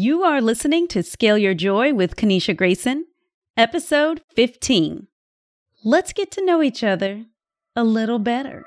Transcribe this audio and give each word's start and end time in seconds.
You 0.00 0.22
are 0.22 0.40
listening 0.40 0.86
to 0.90 1.02
Scale 1.02 1.36
Your 1.36 1.54
Joy 1.54 1.92
with 1.92 2.14
Kanisha 2.14 2.56
Grayson, 2.56 3.06
episode 3.56 4.22
15. 4.36 5.08
Let's 5.82 6.12
get 6.12 6.30
to 6.30 6.44
know 6.44 6.62
each 6.62 6.84
other 6.84 7.24
a 7.74 7.82
little 7.82 8.20
better. 8.20 8.64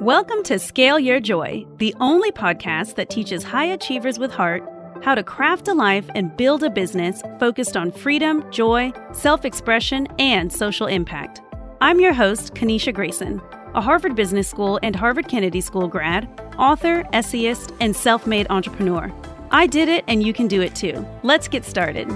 Welcome 0.00 0.44
to 0.44 0.60
Scale 0.60 1.00
Your 1.00 1.18
Joy, 1.18 1.66
the 1.78 1.92
only 1.98 2.30
podcast 2.30 2.94
that 2.94 3.10
teaches 3.10 3.42
high 3.42 3.64
achievers 3.64 4.20
with 4.20 4.30
heart 4.30 4.62
how 5.02 5.16
to 5.16 5.24
craft 5.24 5.66
a 5.66 5.74
life 5.74 6.08
and 6.14 6.36
build 6.36 6.62
a 6.62 6.70
business 6.70 7.22
focused 7.40 7.76
on 7.76 7.90
freedom, 7.90 8.48
joy, 8.52 8.92
self 9.12 9.44
expression, 9.44 10.06
and 10.20 10.52
social 10.52 10.86
impact. 10.86 11.40
I'm 11.80 11.98
your 11.98 12.12
host, 12.12 12.54
Kanisha 12.54 12.94
Grayson, 12.94 13.42
a 13.74 13.80
Harvard 13.80 14.14
Business 14.14 14.46
School 14.46 14.78
and 14.84 14.94
Harvard 14.94 15.26
Kennedy 15.26 15.60
School 15.60 15.88
grad, 15.88 16.28
author, 16.56 17.04
essayist, 17.12 17.72
and 17.80 17.96
self 17.96 18.28
made 18.28 18.46
entrepreneur. 18.48 19.12
I 19.54 19.66
did 19.66 19.90
it 19.90 20.02
and 20.08 20.22
you 20.22 20.32
can 20.32 20.48
do 20.48 20.62
it 20.62 20.74
too. 20.74 21.06
Let's 21.22 21.46
get 21.46 21.66
started. 21.66 22.10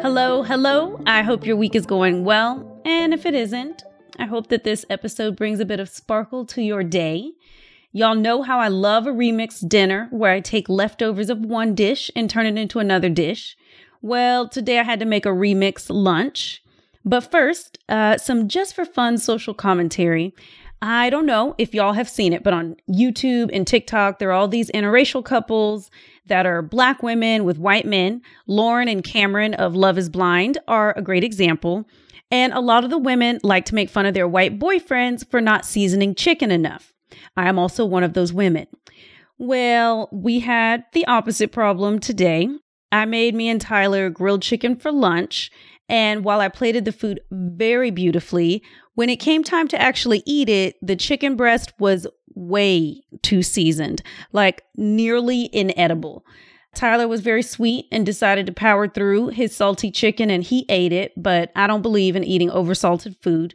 Hello, 0.00 0.42
hello. 0.42 0.98
I 1.04 1.20
hope 1.20 1.44
your 1.44 1.54
week 1.54 1.74
is 1.74 1.84
going 1.84 2.24
well. 2.24 2.80
And 2.86 3.12
if 3.12 3.26
it 3.26 3.34
isn't, 3.34 3.84
I 4.18 4.24
hope 4.24 4.48
that 4.48 4.64
this 4.64 4.86
episode 4.88 5.36
brings 5.36 5.60
a 5.60 5.66
bit 5.66 5.80
of 5.80 5.90
sparkle 5.90 6.46
to 6.46 6.62
your 6.62 6.82
day. 6.82 7.32
Y'all 7.92 8.14
know 8.14 8.40
how 8.40 8.58
I 8.58 8.68
love 8.68 9.06
a 9.06 9.10
remix 9.10 9.68
dinner 9.68 10.08
where 10.10 10.32
I 10.32 10.40
take 10.40 10.70
leftovers 10.70 11.28
of 11.28 11.40
one 11.40 11.74
dish 11.74 12.10
and 12.16 12.30
turn 12.30 12.46
it 12.46 12.56
into 12.56 12.78
another 12.78 13.10
dish. 13.10 13.54
Well, 14.00 14.48
today 14.48 14.78
I 14.78 14.84
had 14.84 15.00
to 15.00 15.06
make 15.06 15.26
a 15.26 15.30
remix 15.30 15.88
lunch. 15.90 16.62
But 17.04 17.30
first, 17.30 17.78
uh, 17.86 18.16
some 18.16 18.48
just 18.48 18.74
for 18.74 18.86
fun 18.86 19.18
social 19.18 19.52
commentary. 19.52 20.34
I 20.82 21.10
don't 21.10 21.26
know 21.26 21.54
if 21.58 21.74
y'all 21.74 21.94
have 21.94 22.08
seen 22.08 22.32
it, 22.32 22.42
but 22.42 22.52
on 22.52 22.76
YouTube 22.90 23.50
and 23.52 23.66
TikTok, 23.66 24.18
there 24.18 24.28
are 24.30 24.32
all 24.32 24.48
these 24.48 24.70
interracial 24.72 25.24
couples 25.24 25.90
that 26.26 26.44
are 26.44 26.60
black 26.60 27.02
women 27.02 27.44
with 27.44 27.58
white 27.58 27.86
men. 27.86 28.20
Lauren 28.46 28.88
and 28.88 29.02
Cameron 29.02 29.54
of 29.54 29.74
Love 29.74 29.96
is 29.96 30.08
Blind 30.08 30.58
are 30.68 30.92
a 30.96 31.02
great 31.02 31.24
example. 31.24 31.88
And 32.30 32.52
a 32.52 32.60
lot 32.60 32.84
of 32.84 32.90
the 32.90 32.98
women 32.98 33.38
like 33.42 33.64
to 33.66 33.74
make 33.74 33.88
fun 33.88 34.04
of 34.04 34.14
their 34.14 34.28
white 34.28 34.58
boyfriends 34.58 35.28
for 35.30 35.40
not 35.40 35.64
seasoning 35.64 36.14
chicken 36.14 36.50
enough. 36.50 36.92
I 37.36 37.48
am 37.48 37.58
also 37.58 37.84
one 37.84 38.02
of 38.02 38.14
those 38.14 38.32
women. 38.32 38.66
Well, 39.38 40.08
we 40.12 40.40
had 40.40 40.84
the 40.92 41.06
opposite 41.06 41.52
problem 41.52 42.00
today. 42.00 42.48
I 42.90 43.04
made 43.04 43.34
me 43.34 43.48
and 43.48 43.60
Tyler 43.60 44.10
grilled 44.10 44.42
chicken 44.42 44.76
for 44.76 44.90
lunch. 44.90 45.50
And 45.88 46.24
while 46.24 46.40
I 46.40 46.48
plated 46.48 46.84
the 46.84 46.92
food 46.92 47.20
very 47.30 47.90
beautifully, 47.90 48.62
when 48.94 49.08
it 49.08 49.16
came 49.16 49.44
time 49.44 49.68
to 49.68 49.80
actually 49.80 50.22
eat 50.26 50.48
it, 50.48 50.76
the 50.82 50.96
chicken 50.96 51.36
breast 51.36 51.72
was 51.78 52.06
way 52.34 53.02
too 53.22 53.42
seasoned, 53.42 54.02
like 54.32 54.62
nearly 54.76 55.48
inedible. 55.54 56.24
Tyler 56.74 57.08
was 57.08 57.22
very 57.22 57.42
sweet 57.42 57.86
and 57.90 58.04
decided 58.04 58.46
to 58.46 58.52
power 58.52 58.86
through 58.86 59.28
his 59.28 59.56
salty 59.56 59.90
chicken 59.90 60.30
and 60.30 60.44
he 60.44 60.66
ate 60.68 60.92
it, 60.92 61.12
but 61.16 61.50
I 61.56 61.66
don't 61.66 61.82
believe 61.82 62.16
in 62.16 62.24
eating 62.24 62.50
oversalted 62.50 63.16
food. 63.22 63.54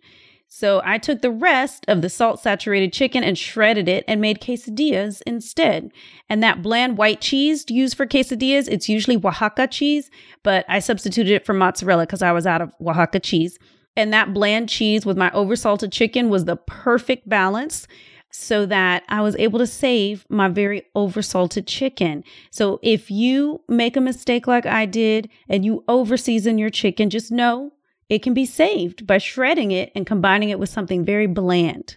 So 0.53 0.81
I 0.83 0.97
took 0.97 1.21
the 1.21 1.31
rest 1.31 1.85
of 1.87 2.01
the 2.01 2.09
salt 2.09 2.41
saturated 2.41 2.91
chicken 2.91 3.23
and 3.23 3.37
shredded 3.37 3.87
it 3.87 4.03
and 4.05 4.19
made 4.19 4.41
quesadillas 4.41 5.21
instead. 5.25 5.93
And 6.27 6.43
that 6.43 6.61
bland 6.61 6.97
white 6.97 7.21
cheese 7.21 7.63
used 7.69 7.95
for 7.95 8.05
quesadillas, 8.05 8.67
it's 8.67 8.89
usually 8.89 9.15
Oaxaca 9.15 9.67
cheese, 9.67 10.11
but 10.43 10.65
I 10.67 10.79
substituted 10.79 11.31
it 11.31 11.45
for 11.45 11.53
mozzarella 11.53 12.05
because 12.05 12.21
I 12.21 12.33
was 12.33 12.45
out 12.45 12.61
of 12.61 12.73
Oaxaca 12.85 13.21
cheese. 13.21 13.57
And 13.95 14.11
that 14.11 14.33
bland 14.33 14.67
cheese 14.67 15.05
with 15.05 15.15
my 15.15 15.29
oversalted 15.29 15.93
chicken 15.93 16.29
was 16.29 16.43
the 16.43 16.57
perfect 16.57 17.29
balance 17.29 17.87
so 18.29 18.65
that 18.65 19.03
I 19.07 19.21
was 19.21 19.37
able 19.37 19.59
to 19.59 19.65
save 19.65 20.25
my 20.27 20.49
very 20.49 20.83
oversalted 20.97 21.65
chicken. 21.65 22.25
So 22.49 22.77
if 22.83 23.09
you 23.09 23.61
make 23.69 23.95
a 23.95 24.01
mistake 24.01 24.47
like 24.47 24.65
I 24.65 24.85
did 24.85 25.29
and 25.47 25.63
you 25.63 25.85
overseason 25.87 26.59
your 26.59 26.69
chicken, 26.69 27.09
just 27.09 27.31
know 27.31 27.71
it 28.11 28.21
can 28.21 28.33
be 28.33 28.45
saved 28.45 29.07
by 29.07 29.17
shredding 29.17 29.71
it 29.71 29.89
and 29.95 30.05
combining 30.05 30.49
it 30.49 30.59
with 30.59 30.67
something 30.67 31.05
very 31.05 31.27
bland. 31.27 31.95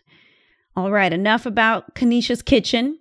All 0.77 0.93
right, 0.93 1.13
enough 1.13 1.45
about 1.45 1.97
Kanisha's 1.97 2.41
kitchen. 2.41 3.01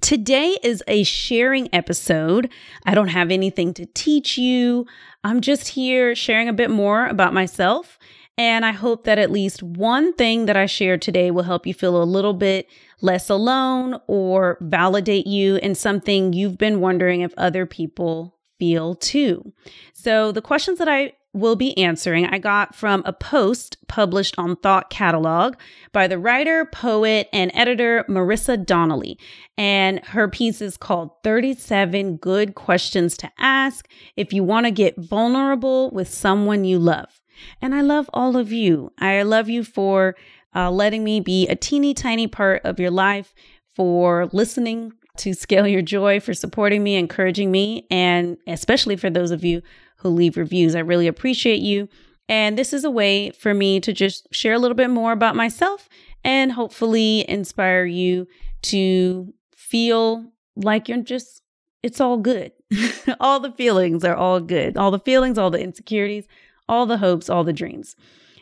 Today 0.00 0.56
is 0.62 0.80
a 0.86 1.02
sharing 1.02 1.68
episode. 1.74 2.52
I 2.86 2.94
don't 2.94 3.08
have 3.08 3.32
anything 3.32 3.74
to 3.74 3.86
teach 3.86 4.38
you. 4.38 4.86
I'm 5.24 5.40
just 5.40 5.70
here 5.70 6.14
sharing 6.14 6.48
a 6.48 6.52
bit 6.52 6.70
more 6.70 7.06
about 7.06 7.34
myself 7.34 7.98
and 8.38 8.64
I 8.64 8.70
hope 8.70 9.04
that 9.04 9.18
at 9.18 9.32
least 9.32 9.64
one 9.64 10.14
thing 10.14 10.46
that 10.46 10.56
I 10.56 10.66
shared 10.66 11.02
today 11.02 11.32
will 11.32 11.42
help 11.42 11.66
you 11.66 11.74
feel 11.74 12.00
a 12.00 12.04
little 12.04 12.32
bit 12.32 12.68
less 13.00 13.28
alone 13.28 13.98
or 14.06 14.56
validate 14.60 15.26
you 15.26 15.56
in 15.56 15.74
something 15.74 16.32
you've 16.32 16.58
been 16.58 16.80
wondering 16.80 17.22
if 17.22 17.34
other 17.36 17.66
people 17.66 18.38
feel 18.60 18.94
too. 18.94 19.52
So, 19.92 20.30
the 20.30 20.40
questions 20.40 20.78
that 20.78 20.88
I 20.88 21.14
will 21.34 21.56
be 21.56 21.76
answering 21.78 22.26
I 22.26 22.38
got 22.38 22.74
from 22.74 23.02
a 23.06 23.12
post 23.12 23.76
published 23.88 24.34
on 24.38 24.56
Thought 24.56 24.90
Catalog 24.90 25.54
by 25.92 26.06
the 26.06 26.18
writer, 26.18 26.66
poet, 26.66 27.28
and 27.32 27.50
editor 27.54 28.04
Marisa 28.08 28.64
Donnelly. 28.64 29.18
And 29.56 30.04
her 30.06 30.28
piece 30.28 30.60
is 30.60 30.76
called 30.76 31.10
37 31.24 32.16
Good 32.16 32.54
Questions 32.54 33.16
to 33.18 33.30
Ask 33.38 33.88
If 34.16 34.32
You 34.32 34.44
Want 34.44 34.66
to 34.66 34.70
Get 34.70 34.98
Vulnerable 34.98 35.90
with 35.90 36.08
Someone 36.08 36.64
You 36.64 36.78
Love. 36.78 37.20
And 37.60 37.74
I 37.74 37.80
love 37.80 38.10
all 38.12 38.36
of 38.36 38.52
you. 38.52 38.92
I 38.98 39.22
love 39.22 39.48
you 39.48 39.64
for 39.64 40.16
uh, 40.54 40.70
letting 40.70 41.02
me 41.02 41.20
be 41.20 41.48
a 41.48 41.56
teeny 41.56 41.94
tiny 41.94 42.26
part 42.26 42.62
of 42.64 42.78
your 42.78 42.90
life, 42.90 43.34
for 43.74 44.28
listening 44.32 44.92
to 45.16 45.34
Scale 45.34 45.66
Your 45.66 45.82
Joy, 45.82 46.20
for 46.20 46.34
supporting 46.34 46.82
me, 46.82 46.96
encouraging 46.96 47.50
me, 47.50 47.86
and 47.90 48.36
especially 48.46 48.96
for 48.96 49.10
those 49.10 49.30
of 49.30 49.44
you 49.44 49.62
who 50.02 50.08
leave 50.08 50.36
reviews. 50.36 50.74
I 50.74 50.80
really 50.80 51.06
appreciate 51.06 51.60
you. 51.60 51.88
And 52.28 52.56
this 52.56 52.72
is 52.72 52.84
a 52.84 52.90
way 52.90 53.30
for 53.30 53.52
me 53.52 53.80
to 53.80 53.92
just 53.92 54.26
share 54.32 54.54
a 54.54 54.58
little 54.58 54.76
bit 54.76 54.90
more 54.90 55.12
about 55.12 55.36
myself 55.36 55.88
and 56.24 56.52
hopefully 56.52 57.28
inspire 57.28 57.84
you 57.84 58.26
to 58.62 59.32
feel 59.54 60.32
like 60.56 60.88
you're 60.88 61.02
just, 61.02 61.42
it's 61.82 62.00
all 62.00 62.16
good. 62.16 62.52
all 63.20 63.40
the 63.40 63.52
feelings 63.52 64.04
are 64.04 64.14
all 64.14 64.40
good. 64.40 64.76
All 64.76 64.90
the 64.90 64.98
feelings, 65.00 65.36
all 65.36 65.50
the 65.50 65.60
insecurities, 65.60 66.26
all 66.68 66.86
the 66.86 66.98
hopes, 66.98 67.28
all 67.28 67.44
the 67.44 67.52
dreams. 67.52 67.96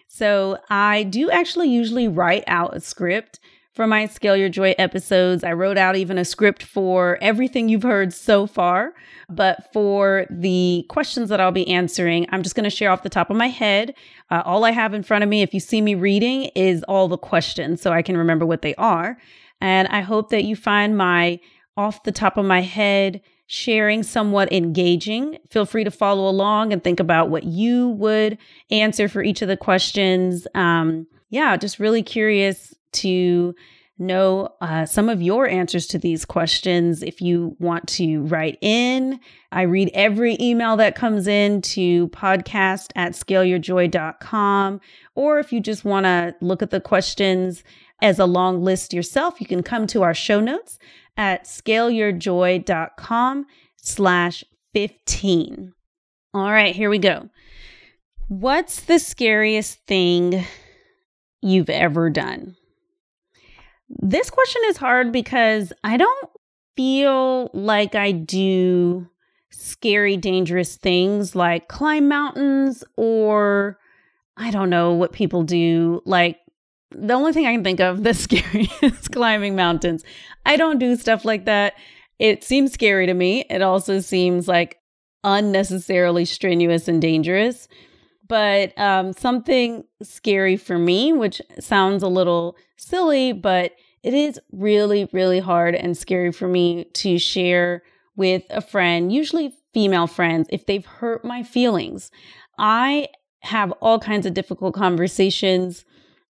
So 0.08 0.58
I 0.68 1.04
do 1.04 1.30
actually 1.30 1.68
usually 1.68 2.08
write 2.08 2.44
out 2.46 2.76
a 2.76 2.80
script 2.80 3.40
for 3.80 3.86
my 3.86 4.04
Scale 4.04 4.36
Your 4.36 4.50
Joy 4.50 4.74
episodes. 4.76 5.42
I 5.42 5.54
wrote 5.54 5.78
out 5.78 5.96
even 5.96 6.18
a 6.18 6.24
script 6.26 6.62
for 6.62 7.16
everything 7.22 7.70
you've 7.70 7.82
heard 7.82 8.12
so 8.12 8.46
far. 8.46 8.92
But 9.30 9.72
for 9.72 10.26
the 10.28 10.84
questions 10.90 11.30
that 11.30 11.40
I'll 11.40 11.50
be 11.50 11.66
answering, 11.66 12.26
I'm 12.28 12.42
just 12.42 12.54
going 12.54 12.64
to 12.64 12.76
share 12.76 12.90
off 12.90 13.02
the 13.02 13.08
top 13.08 13.30
of 13.30 13.38
my 13.38 13.48
head. 13.48 13.94
Uh, 14.30 14.42
all 14.44 14.66
I 14.66 14.72
have 14.72 14.92
in 14.92 15.02
front 15.02 15.24
of 15.24 15.30
me, 15.30 15.40
if 15.40 15.54
you 15.54 15.60
see 15.60 15.80
me 15.80 15.94
reading, 15.94 16.50
is 16.54 16.82
all 16.88 17.08
the 17.08 17.16
questions 17.16 17.80
so 17.80 17.90
I 17.90 18.02
can 18.02 18.18
remember 18.18 18.44
what 18.44 18.60
they 18.60 18.74
are. 18.74 19.16
And 19.62 19.88
I 19.88 20.02
hope 20.02 20.28
that 20.28 20.44
you 20.44 20.56
find 20.56 20.94
my 20.94 21.40
off 21.74 22.02
the 22.02 22.12
top 22.12 22.36
of 22.36 22.44
my 22.44 22.60
head 22.60 23.22
sharing 23.46 24.02
somewhat 24.02 24.52
engaging. 24.52 25.38
Feel 25.48 25.64
free 25.64 25.84
to 25.84 25.90
follow 25.90 26.28
along 26.28 26.74
and 26.74 26.84
think 26.84 27.00
about 27.00 27.30
what 27.30 27.44
you 27.44 27.88
would 27.88 28.36
answer 28.70 29.08
for 29.08 29.22
each 29.22 29.40
of 29.40 29.48
the 29.48 29.56
questions. 29.56 30.46
Um, 30.54 31.06
yeah, 31.30 31.56
just 31.56 31.78
really 31.78 32.02
curious 32.02 32.74
to 32.92 33.54
know 34.00 34.48
uh, 34.60 34.86
some 34.86 35.08
of 35.08 35.22
your 35.22 35.46
answers 35.46 35.86
to 35.88 35.98
these 35.98 36.24
questions. 36.24 37.02
If 37.02 37.20
you 37.20 37.56
want 37.60 37.86
to 37.88 38.22
write 38.22 38.58
in, 38.60 39.20
I 39.52 39.62
read 39.62 39.90
every 39.94 40.36
email 40.40 40.76
that 40.78 40.94
comes 40.94 41.26
in 41.26 41.60
to 41.62 42.08
podcast 42.08 42.88
at 42.96 43.12
scaleyourjoy.com. 43.12 44.80
Or 45.14 45.38
if 45.38 45.52
you 45.52 45.60
just 45.60 45.84
want 45.84 46.04
to 46.04 46.34
look 46.40 46.62
at 46.62 46.70
the 46.70 46.80
questions 46.80 47.62
as 48.02 48.18
a 48.18 48.26
long 48.26 48.62
list 48.62 48.94
yourself, 48.94 49.40
you 49.40 49.46
can 49.46 49.62
come 49.62 49.86
to 49.88 50.02
our 50.02 50.14
show 50.14 50.40
notes 50.40 50.78
at 51.16 51.44
scaleyourjoy.com 51.44 53.46
slash 53.76 54.44
15. 54.72 55.72
All 56.32 56.50
right, 56.50 56.74
here 56.74 56.88
we 56.88 56.98
go. 56.98 57.28
What's 58.28 58.82
the 58.82 58.98
scariest 58.98 59.84
thing 59.86 60.44
you've 61.42 61.68
ever 61.68 62.08
done? 62.08 62.56
This 63.90 64.30
question 64.30 64.62
is 64.66 64.76
hard 64.76 65.12
because 65.12 65.72
I 65.82 65.96
don't 65.96 66.30
feel 66.76 67.50
like 67.52 67.94
I 67.94 68.12
do 68.12 69.08
scary, 69.50 70.16
dangerous 70.16 70.76
things 70.76 71.34
like 71.34 71.68
climb 71.68 72.08
mountains 72.08 72.84
or 72.96 73.78
I 74.36 74.50
don't 74.50 74.70
know 74.70 74.92
what 74.92 75.12
people 75.12 75.42
do, 75.42 76.02
like 76.06 76.38
the 76.92 77.14
only 77.14 77.32
thing 77.32 77.46
I 77.46 77.52
can 77.52 77.64
think 77.64 77.80
of 77.80 78.02
that's 78.04 78.20
scary 78.20 78.70
is 78.80 79.08
climbing 79.08 79.56
mountains. 79.56 80.04
I 80.46 80.56
don't 80.56 80.78
do 80.78 80.96
stuff 80.96 81.24
like 81.24 81.44
that. 81.46 81.74
It 82.18 82.44
seems 82.44 82.72
scary 82.72 83.06
to 83.06 83.14
me. 83.14 83.44
It 83.50 83.62
also 83.62 84.00
seems 84.00 84.46
like 84.46 84.78
unnecessarily 85.24 86.24
strenuous 86.24 86.88
and 86.88 87.00
dangerous. 87.00 87.68
But 88.30 88.78
um, 88.78 89.12
something 89.12 89.82
scary 90.04 90.56
for 90.56 90.78
me, 90.78 91.12
which 91.12 91.42
sounds 91.58 92.04
a 92.04 92.08
little 92.08 92.56
silly, 92.76 93.32
but 93.32 93.72
it 94.04 94.14
is 94.14 94.38
really, 94.52 95.08
really 95.12 95.40
hard 95.40 95.74
and 95.74 95.98
scary 95.98 96.30
for 96.30 96.46
me 96.46 96.84
to 96.94 97.18
share 97.18 97.82
with 98.14 98.44
a 98.50 98.60
friend, 98.60 99.12
usually 99.12 99.52
female 99.74 100.06
friends 100.06 100.46
if 100.52 100.66
they've 100.66 100.86
hurt 100.86 101.24
my 101.24 101.42
feelings. 101.42 102.12
I 102.56 103.08
have 103.40 103.72
all 103.80 103.98
kinds 103.98 104.26
of 104.26 104.34
difficult 104.34 104.74
conversations 104.74 105.84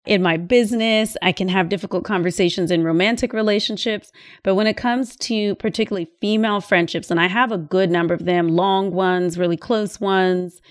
in 0.06 0.22
my 0.22 0.38
business. 0.38 1.14
I 1.20 1.32
can 1.32 1.48
have 1.48 1.68
difficult 1.68 2.04
conversations 2.04 2.70
in 2.70 2.84
romantic 2.84 3.34
relationships. 3.34 4.10
But 4.42 4.54
when 4.54 4.66
it 4.66 4.78
comes 4.78 5.14
to 5.16 5.56
particularly 5.56 6.08
female 6.22 6.62
friendships, 6.62 7.10
and 7.10 7.20
I 7.20 7.26
have 7.26 7.52
a 7.52 7.58
good 7.58 7.90
number 7.90 8.14
of 8.14 8.24
them, 8.24 8.48
long 8.48 8.92
ones, 8.92 9.36
really 9.36 9.58
close 9.58 10.00
ones, 10.00 10.62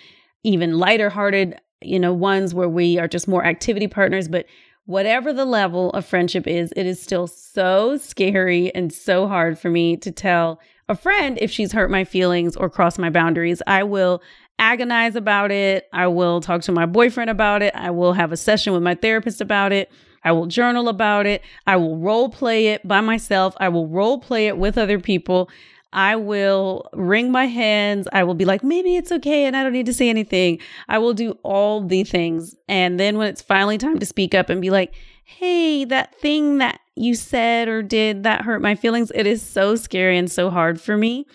even 0.43 0.77
lighter 0.79 1.09
hearted, 1.09 1.59
you 1.81 1.99
know, 1.99 2.13
ones 2.13 2.53
where 2.53 2.69
we 2.69 2.97
are 2.97 3.07
just 3.07 3.27
more 3.27 3.45
activity 3.45 3.87
partners. 3.87 4.27
But 4.27 4.45
whatever 4.85 5.33
the 5.33 5.45
level 5.45 5.91
of 5.91 6.05
friendship 6.05 6.47
is, 6.47 6.73
it 6.75 6.85
is 6.85 7.01
still 7.01 7.27
so 7.27 7.97
scary 7.97 8.73
and 8.73 8.91
so 8.91 9.27
hard 9.27 9.57
for 9.59 9.69
me 9.69 9.97
to 9.97 10.11
tell 10.11 10.59
a 10.89 10.95
friend 10.95 11.37
if 11.41 11.51
she's 11.51 11.71
hurt 11.71 11.89
my 11.89 12.03
feelings 12.03 12.55
or 12.55 12.69
crossed 12.69 12.99
my 12.99 13.09
boundaries. 13.09 13.61
I 13.67 13.83
will 13.83 14.21
agonize 14.59 15.15
about 15.15 15.51
it. 15.51 15.87
I 15.93 16.07
will 16.07 16.41
talk 16.41 16.61
to 16.63 16.71
my 16.71 16.85
boyfriend 16.85 17.29
about 17.29 17.61
it. 17.61 17.73
I 17.75 17.91
will 17.91 18.13
have 18.13 18.31
a 18.31 18.37
session 18.37 18.73
with 18.73 18.83
my 18.83 18.95
therapist 18.95 19.41
about 19.41 19.71
it. 19.71 19.91
I 20.23 20.31
will 20.33 20.45
journal 20.45 20.87
about 20.87 21.25
it. 21.25 21.41
I 21.65 21.77
will 21.77 21.97
role 21.97 22.29
play 22.29 22.67
it 22.67 22.87
by 22.87 23.01
myself. 23.01 23.55
I 23.59 23.69
will 23.69 23.87
role 23.87 24.19
play 24.19 24.47
it 24.47 24.57
with 24.57 24.77
other 24.77 24.99
people. 24.99 25.49
I 25.93 26.15
will 26.15 26.89
wring 26.93 27.31
my 27.31 27.45
hands. 27.45 28.07
I 28.13 28.23
will 28.23 28.33
be 28.33 28.45
like, 28.45 28.63
maybe 28.63 28.95
it's 28.95 29.11
okay 29.11 29.45
and 29.45 29.57
I 29.57 29.63
don't 29.63 29.73
need 29.73 29.85
to 29.87 29.93
say 29.93 30.09
anything. 30.09 30.59
I 30.87 30.97
will 30.99 31.13
do 31.13 31.37
all 31.43 31.81
the 31.81 32.03
things. 32.03 32.55
And 32.67 32.99
then 32.99 33.17
when 33.17 33.27
it's 33.27 33.41
finally 33.41 33.77
time 33.77 33.99
to 33.99 34.05
speak 34.05 34.33
up 34.33 34.49
and 34.49 34.61
be 34.61 34.69
like, 34.69 34.93
hey, 35.25 35.85
that 35.85 36.15
thing 36.15 36.59
that 36.59 36.79
you 36.95 37.15
said 37.15 37.67
or 37.67 37.81
did 37.81 38.23
that 38.23 38.41
hurt 38.41 38.61
my 38.61 38.75
feelings, 38.75 39.11
it 39.13 39.25
is 39.25 39.41
so 39.41 39.75
scary 39.75 40.17
and 40.17 40.31
so 40.31 40.49
hard 40.49 40.79
for 40.79 40.97
me. 40.97 41.25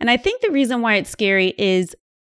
And 0.00 0.10
I 0.10 0.16
think 0.16 0.40
the 0.40 0.50
reason 0.50 0.82
why 0.82 0.96
it's 0.96 1.10
scary 1.10 1.54
is 1.58 1.94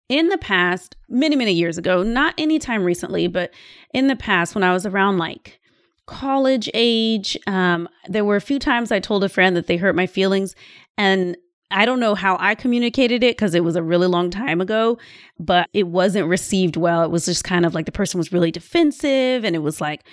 in 0.10 0.30
the 0.30 0.38
past, 0.38 0.96
many, 1.10 1.36
many 1.36 1.52
years 1.52 1.78
ago, 1.78 2.04
not 2.04 2.34
anytime 2.38 2.84
recently, 2.84 3.28
but 3.28 3.52
in 3.94 4.08
the 4.08 4.16
past 4.16 4.56
when 4.56 4.64
I 4.64 4.74
was 4.74 4.86
around 4.86 5.18
like 5.18 5.60
college 6.06 6.70
age, 6.74 7.38
um, 7.48 7.90
there 8.08 8.24
were 8.24 8.38
a 8.38 8.42
few 8.42 8.60
times 8.60 8.92
I 8.92 9.00
told 9.00 9.24
a 9.24 9.30
friend 9.30 9.56
that 9.56 9.68
they 9.68 9.78
hurt 9.78 9.96
my 9.96 10.08
feelings. 10.08 10.56
And 10.98 11.36
I 11.70 11.86
don't 11.86 12.00
know 12.00 12.16
how 12.16 12.38
I 12.40 12.56
communicated 12.56 13.24
it 13.24 13.36
because 13.36 13.54
it 13.54 13.64
was 13.64 13.76
a 13.76 13.84
really 13.84 14.08
long 14.08 14.30
time 14.30 14.62
ago, 14.62 14.98
but 15.40 15.70
it 15.74 15.88
wasn't 15.88 16.28
received 16.28 16.78
well. 16.78 17.04
It 17.04 17.12
was 17.12 17.26
just 17.26 17.44
kind 17.44 17.66
of 17.66 17.74
like 17.76 17.86
the 17.86 17.92
person 17.92 18.18
was 18.18 18.32
really 18.32 18.52
defensive 18.52 19.44
and 19.44 19.56
it 19.56 19.60
was 19.60 19.82
like, 19.82 20.06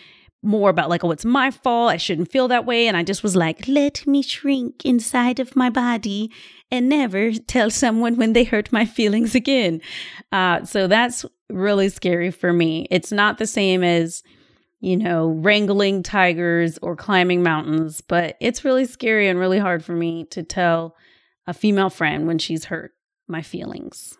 more 0.44 0.70
about 0.70 0.90
like, 0.90 1.02
oh, 1.02 1.10
it's 1.10 1.24
my 1.24 1.50
fault. 1.50 1.90
I 1.90 1.96
shouldn't 1.96 2.30
feel 2.30 2.48
that 2.48 2.66
way. 2.66 2.86
And 2.86 2.96
I 2.96 3.02
just 3.02 3.22
was 3.22 3.34
like, 3.34 3.66
let 3.66 4.06
me 4.06 4.22
shrink 4.22 4.84
inside 4.84 5.40
of 5.40 5.56
my 5.56 5.70
body 5.70 6.30
and 6.70 6.88
never 6.88 7.32
tell 7.32 7.70
someone 7.70 8.16
when 8.16 8.34
they 8.34 8.44
hurt 8.44 8.70
my 8.70 8.84
feelings 8.84 9.34
again. 9.34 9.80
Uh, 10.30 10.64
so 10.64 10.86
that's 10.86 11.24
really 11.48 11.88
scary 11.88 12.30
for 12.30 12.52
me. 12.52 12.86
It's 12.90 13.10
not 13.10 13.38
the 13.38 13.46
same 13.46 13.82
as, 13.82 14.22
you 14.80 14.96
know, 14.96 15.28
wrangling 15.28 16.02
tigers 16.02 16.78
or 16.82 16.94
climbing 16.94 17.42
mountains, 17.42 18.00
but 18.02 18.36
it's 18.40 18.64
really 18.64 18.84
scary 18.84 19.28
and 19.28 19.38
really 19.38 19.58
hard 19.58 19.84
for 19.84 19.94
me 19.94 20.24
to 20.26 20.42
tell 20.42 20.94
a 21.46 21.54
female 21.54 21.90
friend 21.90 22.26
when 22.26 22.38
she's 22.38 22.66
hurt 22.66 22.92
my 23.28 23.42
feelings. 23.42 24.16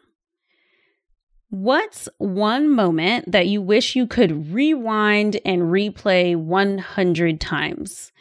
What's 1.51 2.09
one 2.19 2.71
moment 2.71 3.31
that 3.31 3.47
you 3.47 3.63
wish 3.63 3.95
you 3.95 4.07
could 4.07 4.53
rewind 4.53 5.41
and 5.45 5.63
replay 5.63 6.35
100 6.35 7.41
times? 7.41 8.13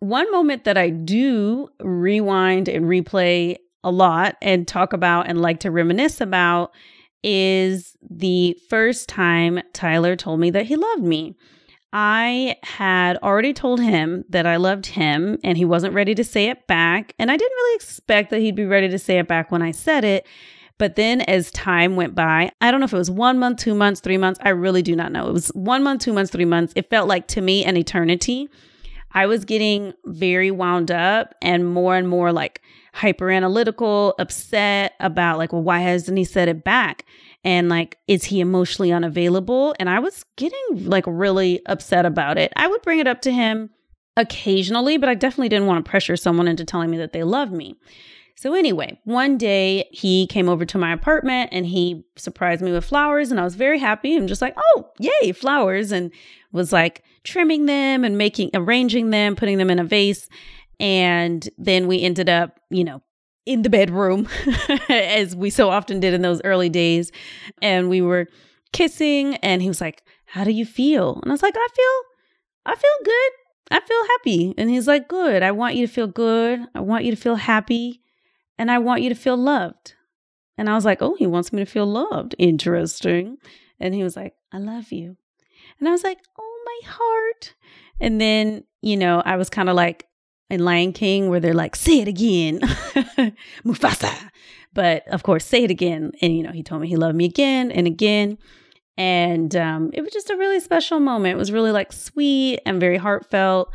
One 0.00 0.30
moment 0.32 0.64
that 0.64 0.76
I 0.76 0.90
do 0.90 1.68
rewind 1.80 2.68
and 2.68 2.86
replay 2.86 3.56
a 3.84 3.90
lot 3.90 4.36
and 4.42 4.66
talk 4.66 4.92
about 4.92 5.28
and 5.28 5.40
like 5.40 5.60
to 5.60 5.70
reminisce 5.70 6.20
about 6.20 6.72
is 7.22 7.96
the 8.10 8.58
first 8.68 9.08
time 9.08 9.60
Tyler 9.72 10.16
told 10.16 10.40
me 10.40 10.50
that 10.50 10.66
he 10.66 10.74
loved 10.74 11.04
me. 11.04 11.36
I 11.92 12.56
had 12.62 13.18
already 13.18 13.52
told 13.52 13.80
him 13.80 14.24
that 14.30 14.46
I 14.46 14.56
loved 14.56 14.86
him 14.86 15.38
and 15.44 15.58
he 15.58 15.64
wasn't 15.64 15.94
ready 15.94 16.14
to 16.14 16.24
say 16.24 16.48
it 16.48 16.66
back. 16.66 17.14
And 17.18 17.30
I 17.30 17.36
didn't 17.36 17.54
really 17.54 17.74
expect 17.76 18.30
that 18.30 18.40
he'd 18.40 18.56
be 18.56 18.64
ready 18.64 18.88
to 18.88 18.98
say 18.98 19.18
it 19.18 19.28
back 19.28 19.50
when 19.50 19.60
I 19.60 19.72
said 19.72 20.04
it. 20.04 20.26
But 20.78 20.96
then 20.96 21.20
as 21.20 21.50
time 21.50 21.94
went 21.94 22.14
by, 22.14 22.50
I 22.60 22.70
don't 22.70 22.80
know 22.80 22.84
if 22.84 22.94
it 22.94 22.98
was 22.98 23.10
one 23.10 23.38
month, 23.38 23.58
two 23.58 23.74
months, 23.74 24.00
three 24.00 24.16
months. 24.16 24.40
I 24.42 24.48
really 24.48 24.82
do 24.82 24.96
not 24.96 25.12
know. 25.12 25.28
It 25.28 25.32
was 25.32 25.48
one 25.48 25.82
month, 25.82 26.02
two 26.02 26.14
months, 26.14 26.32
three 26.32 26.46
months. 26.46 26.72
It 26.74 26.88
felt 26.88 27.08
like 27.08 27.28
to 27.28 27.40
me 27.40 27.64
an 27.64 27.76
eternity. 27.76 28.48
I 29.12 29.26
was 29.26 29.44
getting 29.44 29.92
very 30.06 30.50
wound 30.50 30.90
up 30.90 31.34
and 31.42 31.66
more 31.72 31.94
and 31.94 32.08
more 32.08 32.32
like 32.32 32.62
hyper 32.94 33.30
analytical, 33.30 34.14
upset 34.18 34.94
about 35.00 35.38
like, 35.38 35.52
well, 35.52 35.62
why 35.62 35.80
hasn't 35.80 36.16
he 36.16 36.24
said 36.24 36.48
it 36.48 36.64
back? 36.64 37.04
And 37.44 37.68
like, 37.68 37.98
is 38.06 38.24
he 38.24 38.40
emotionally 38.40 38.92
unavailable? 38.92 39.74
And 39.80 39.90
I 39.90 39.98
was 39.98 40.24
getting 40.36 40.60
like 40.70 41.04
really 41.06 41.60
upset 41.66 42.06
about 42.06 42.38
it. 42.38 42.52
I 42.56 42.68
would 42.68 42.82
bring 42.82 43.00
it 43.00 43.06
up 43.06 43.20
to 43.22 43.32
him 43.32 43.70
occasionally, 44.16 44.96
but 44.96 45.08
I 45.08 45.14
definitely 45.14 45.48
didn't 45.48 45.66
want 45.66 45.84
to 45.84 45.90
pressure 45.90 46.16
someone 46.16 46.48
into 46.48 46.64
telling 46.64 46.90
me 46.90 46.98
that 46.98 47.12
they 47.12 47.24
love 47.24 47.50
me. 47.50 47.76
So, 48.34 48.54
anyway, 48.54 48.98
one 49.04 49.36
day 49.38 49.88
he 49.92 50.26
came 50.26 50.48
over 50.48 50.64
to 50.64 50.78
my 50.78 50.92
apartment 50.92 51.50
and 51.52 51.66
he 51.66 52.04
surprised 52.16 52.62
me 52.62 52.72
with 52.72 52.84
flowers, 52.84 53.30
and 53.30 53.38
I 53.38 53.44
was 53.44 53.54
very 53.54 53.78
happy 53.78 54.16
and 54.16 54.26
just 54.26 54.42
like, 54.42 54.56
oh, 54.56 54.90
yay, 54.98 55.32
flowers, 55.32 55.92
and 55.92 56.10
was 56.50 56.72
like 56.72 57.04
trimming 57.24 57.66
them 57.66 58.04
and 58.04 58.18
making, 58.18 58.50
arranging 58.54 59.10
them, 59.10 59.36
putting 59.36 59.58
them 59.58 59.70
in 59.70 59.78
a 59.78 59.84
vase. 59.84 60.28
And 60.80 61.48
then 61.58 61.86
we 61.86 62.02
ended 62.02 62.28
up, 62.28 62.58
you 62.70 62.84
know, 62.84 63.02
in 63.44 63.62
the 63.62 63.70
bedroom, 63.70 64.28
as 64.88 65.34
we 65.34 65.50
so 65.50 65.70
often 65.70 66.00
did 66.00 66.14
in 66.14 66.22
those 66.22 66.40
early 66.44 66.68
days. 66.68 67.10
And 67.60 67.88
we 67.88 68.00
were 68.00 68.26
kissing, 68.72 69.36
and 69.36 69.62
he 69.62 69.68
was 69.68 69.80
like, 69.80 70.02
How 70.26 70.44
do 70.44 70.50
you 70.50 70.64
feel? 70.64 71.20
And 71.22 71.30
I 71.30 71.34
was 71.34 71.42
like, 71.42 71.56
I 71.56 71.68
feel, 71.74 72.72
I 72.72 72.76
feel 72.76 73.04
good. 73.04 73.32
I 73.70 73.80
feel 73.80 74.06
happy. 74.08 74.54
And 74.58 74.70
he's 74.70 74.86
like, 74.86 75.08
Good. 75.08 75.42
I 75.42 75.50
want 75.50 75.74
you 75.74 75.86
to 75.86 75.92
feel 75.92 76.06
good. 76.06 76.60
I 76.74 76.80
want 76.80 77.04
you 77.04 77.10
to 77.10 77.20
feel 77.20 77.36
happy 77.36 78.02
and 78.58 78.70
I 78.70 78.78
want 78.78 79.02
you 79.02 79.08
to 79.08 79.14
feel 79.14 79.36
loved. 79.36 79.94
And 80.56 80.68
I 80.68 80.74
was 80.74 80.84
like, 80.84 81.00
oh, 81.00 81.16
he 81.18 81.26
wants 81.26 81.52
me 81.52 81.64
to 81.64 81.70
feel 81.70 81.86
loved. 81.86 82.34
Interesting. 82.38 83.38
And 83.80 83.94
he 83.94 84.04
was 84.04 84.16
like, 84.16 84.34
I 84.52 84.58
love 84.58 84.92
you. 84.92 85.16
And 85.80 85.88
I 85.88 85.90
was 85.90 86.04
like, 86.04 86.18
oh, 86.38 86.62
my 86.64 86.88
heart. 86.88 87.54
And 88.00 88.20
then, 88.20 88.62
you 88.80 88.96
know, 88.96 89.22
I 89.24 89.36
was 89.36 89.50
kind 89.50 89.68
of 89.68 89.74
like 89.74 90.06
in 90.50 90.64
Lion 90.64 90.92
King 90.92 91.28
where 91.28 91.40
they're 91.40 91.54
like, 91.54 91.74
say 91.74 92.00
it 92.00 92.08
again, 92.08 92.60
Mufasa. 93.64 94.30
But 94.74 95.06
of 95.08 95.22
course, 95.22 95.44
say 95.44 95.64
it 95.64 95.70
again. 95.70 96.12
And, 96.20 96.36
you 96.36 96.42
know, 96.42 96.52
he 96.52 96.62
told 96.62 96.82
me 96.82 96.88
he 96.88 96.96
loved 96.96 97.16
me 97.16 97.24
again 97.24 97.70
and 97.70 97.86
again. 97.86 98.38
And 98.96 99.54
um, 99.56 99.90
it 99.92 100.02
was 100.02 100.12
just 100.12 100.30
a 100.30 100.36
really 100.36 100.60
special 100.60 101.00
moment. 101.00 101.34
It 101.34 101.38
was 101.38 101.52
really 101.52 101.72
like 101.72 101.92
sweet 101.92 102.60
and 102.66 102.80
very 102.80 102.96
heartfelt. 102.96 103.70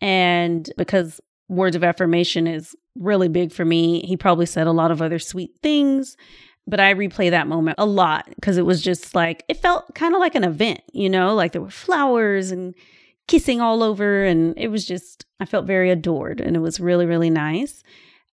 And 0.00 0.70
because 0.76 1.20
words 1.48 1.76
of 1.76 1.84
affirmation 1.84 2.46
is 2.46 2.74
really 2.96 3.28
big 3.28 3.52
for 3.52 3.64
me. 3.64 4.00
He 4.06 4.16
probably 4.16 4.46
said 4.46 4.66
a 4.66 4.72
lot 4.72 4.90
of 4.90 5.02
other 5.02 5.18
sweet 5.18 5.50
things, 5.62 6.16
but 6.66 6.80
I 6.80 6.94
replay 6.94 7.30
that 7.30 7.46
moment 7.46 7.76
a 7.78 7.86
lot 7.86 8.26
because 8.34 8.56
it 8.56 8.66
was 8.66 8.80
just 8.80 9.14
like, 9.14 9.44
it 9.48 9.58
felt 9.58 9.94
kind 9.94 10.14
of 10.14 10.20
like 10.20 10.34
an 10.34 10.44
event, 10.44 10.80
you 10.92 11.10
know, 11.10 11.34
like 11.34 11.52
there 11.52 11.60
were 11.60 11.70
flowers 11.70 12.50
and 12.50 12.74
kissing 13.26 13.60
all 13.60 13.82
over. 13.82 14.24
And 14.24 14.54
it 14.56 14.68
was 14.68 14.86
just, 14.86 15.26
I 15.40 15.44
felt 15.44 15.66
very 15.66 15.90
adored 15.90 16.40
and 16.40 16.56
it 16.56 16.60
was 16.60 16.80
really, 16.80 17.06
really 17.06 17.30
nice. 17.30 17.82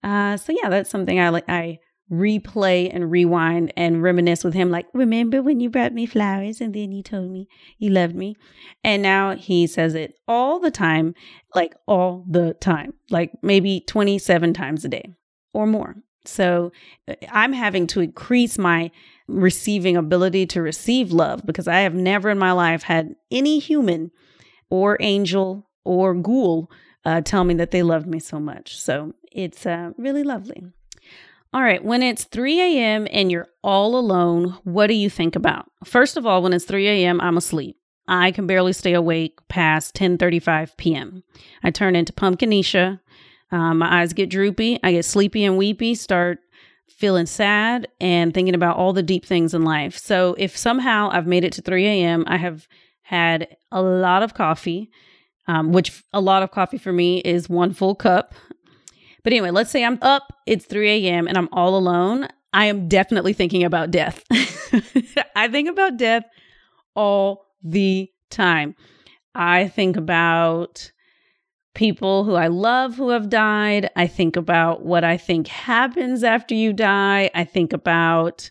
Uh, 0.03 0.37
so 0.37 0.53
yeah, 0.61 0.69
that's 0.69 0.89
something 0.89 1.19
I 1.19 1.29
like. 1.29 1.47
I 1.47 1.79
replay 2.11 2.93
and 2.93 3.09
rewind 3.09 3.71
and 3.77 4.03
reminisce 4.03 4.43
with 4.43 4.53
him 4.53 4.69
like 4.69 4.85
remember 4.93 5.41
when 5.41 5.61
you 5.61 5.69
brought 5.69 5.93
me 5.93 6.05
flowers 6.05 6.59
and 6.59 6.73
then 6.73 6.91
you 6.91 7.01
told 7.01 7.31
me 7.31 7.47
you 7.79 7.89
loved 7.89 8.13
me 8.13 8.35
and 8.83 9.01
now 9.01 9.33
he 9.33 9.65
says 9.65 9.95
it 9.95 10.13
all 10.27 10.59
the 10.59 10.69
time 10.69 11.15
like 11.55 11.73
all 11.87 12.25
the 12.29 12.53
time 12.55 12.93
like 13.09 13.31
maybe 13.41 13.79
27 13.87 14.53
times 14.53 14.83
a 14.83 14.89
day 14.89 15.13
or 15.53 15.65
more 15.65 15.95
so 16.25 16.73
uh, 17.07 17.13
i'm 17.31 17.53
having 17.53 17.87
to 17.87 18.01
increase 18.01 18.57
my 18.57 18.91
receiving 19.29 19.95
ability 19.95 20.45
to 20.45 20.61
receive 20.61 21.13
love 21.13 21.45
because 21.45 21.67
i 21.67 21.79
have 21.79 21.95
never 21.95 22.29
in 22.29 22.37
my 22.37 22.51
life 22.51 22.83
had 22.83 23.15
any 23.31 23.57
human 23.57 24.11
or 24.69 24.97
angel 24.99 25.65
or 25.85 26.13
ghoul 26.13 26.69
uh, 27.05 27.21
tell 27.21 27.45
me 27.45 27.53
that 27.53 27.71
they 27.71 27.83
loved 27.83 28.05
me 28.05 28.19
so 28.19 28.37
much 28.37 28.77
so 28.77 29.13
it's 29.31 29.65
uh, 29.65 29.91
really 29.97 30.23
lovely 30.23 30.63
all 31.53 31.61
right, 31.61 31.83
when 31.83 32.01
it's 32.01 32.23
3 32.23 32.61
a.m. 32.61 33.07
and 33.11 33.29
you're 33.29 33.49
all 33.61 33.97
alone, 33.97 34.57
what 34.63 34.87
do 34.87 34.93
you 34.93 35.09
think 35.09 35.35
about? 35.35 35.69
First 35.83 36.15
of 36.15 36.25
all, 36.25 36.41
when 36.41 36.53
it's 36.53 36.63
3 36.63 36.87
a.m., 36.87 37.19
I'm 37.19 37.35
asleep. 37.35 37.75
I 38.07 38.31
can 38.31 38.47
barely 38.47 38.73
stay 38.73 38.93
awake 38.93 39.39
past 39.49 39.93
10:35 39.95 40.77
p.m. 40.77 41.23
I 41.63 41.71
turn 41.71 41.95
into 41.95 42.13
Pumpkinisha. 42.13 42.99
Um, 43.51 43.79
my 43.79 44.01
eyes 44.01 44.13
get 44.13 44.29
droopy. 44.29 44.79
I 44.81 44.93
get 44.93 45.05
sleepy 45.05 45.43
and 45.43 45.57
weepy. 45.57 45.93
Start 45.93 46.39
feeling 46.87 47.25
sad 47.25 47.87
and 47.99 48.33
thinking 48.33 48.55
about 48.55 48.77
all 48.77 48.93
the 48.93 49.03
deep 49.03 49.25
things 49.25 49.53
in 49.53 49.63
life. 49.63 49.97
So 49.97 50.35
if 50.37 50.55
somehow 50.55 51.09
I've 51.11 51.27
made 51.27 51.43
it 51.43 51.53
to 51.53 51.61
3 51.61 51.85
a.m., 51.85 52.23
I 52.27 52.37
have 52.37 52.67
had 53.01 53.57
a 53.71 53.81
lot 53.81 54.23
of 54.23 54.33
coffee, 54.33 54.89
um, 55.47 55.73
which 55.73 56.03
a 56.13 56.21
lot 56.21 56.43
of 56.43 56.51
coffee 56.51 56.77
for 56.77 56.93
me 56.93 57.19
is 57.19 57.49
one 57.49 57.73
full 57.73 57.95
cup. 57.95 58.35
But 59.23 59.33
anyway, 59.33 59.51
let's 59.51 59.71
say 59.71 59.83
I'm 59.83 59.99
up, 60.01 60.33
it's 60.45 60.65
3 60.65 61.07
a.m., 61.07 61.27
and 61.27 61.37
I'm 61.37 61.49
all 61.51 61.75
alone. 61.75 62.27
I 62.53 62.65
am 62.65 62.87
definitely 62.87 63.33
thinking 63.33 63.63
about 63.63 63.91
death. 63.91 64.23
I 65.35 65.47
think 65.47 65.69
about 65.69 65.97
death 65.97 66.25
all 66.95 67.45
the 67.63 68.11
time. 68.29 68.75
I 69.35 69.67
think 69.67 69.95
about 69.95 70.91
people 71.73 72.25
who 72.25 72.35
I 72.35 72.47
love 72.47 72.95
who 72.95 73.09
have 73.09 73.29
died. 73.29 73.89
I 73.95 74.07
think 74.07 74.35
about 74.35 74.83
what 74.85 75.03
I 75.03 75.17
think 75.17 75.47
happens 75.47 76.23
after 76.23 76.53
you 76.53 76.73
die. 76.73 77.29
I 77.33 77.45
think 77.45 77.71
about 77.71 78.49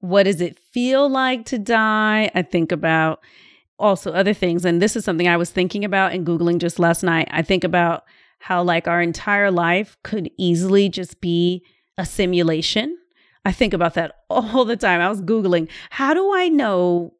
what 0.00 0.24
does 0.24 0.40
it 0.40 0.58
feel 0.58 1.08
like 1.08 1.46
to 1.46 1.58
die? 1.58 2.30
I 2.34 2.42
think 2.42 2.72
about 2.72 3.20
also 3.78 4.12
other 4.12 4.34
things. 4.34 4.64
And 4.64 4.80
this 4.80 4.96
is 4.96 5.04
something 5.04 5.28
I 5.28 5.38
was 5.38 5.50
thinking 5.50 5.84
about 5.84 6.12
and 6.12 6.26
Googling 6.26 6.58
just 6.58 6.78
last 6.78 7.02
night. 7.02 7.28
I 7.30 7.42
think 7.42 7.64
about 7.64 8.04
how, 8.40 8.62
like, 8.62 8.88
our 8.88 9.00
entire 9.00 9.50
life 9.50 9.96
could 10.02 10.30
easily 10.36 10.88
just 10.88 11.20
be 11.20 11.64
a 11.96 12.04
simulation. 12.04 12.98
I 13.44 13.52
think 13.52 13.72
about 13.72 13.94
that 13.94 14.16
all 14.30 14.64
the 14.64 14.76
time. 14.76 15.00
I 15.00 15.08
was 15.08 15.22
Googling, 15.22 15.68
how 15.90 16.14
do 16.14 16.34
I 16.34 16.48
know 16.48 17.14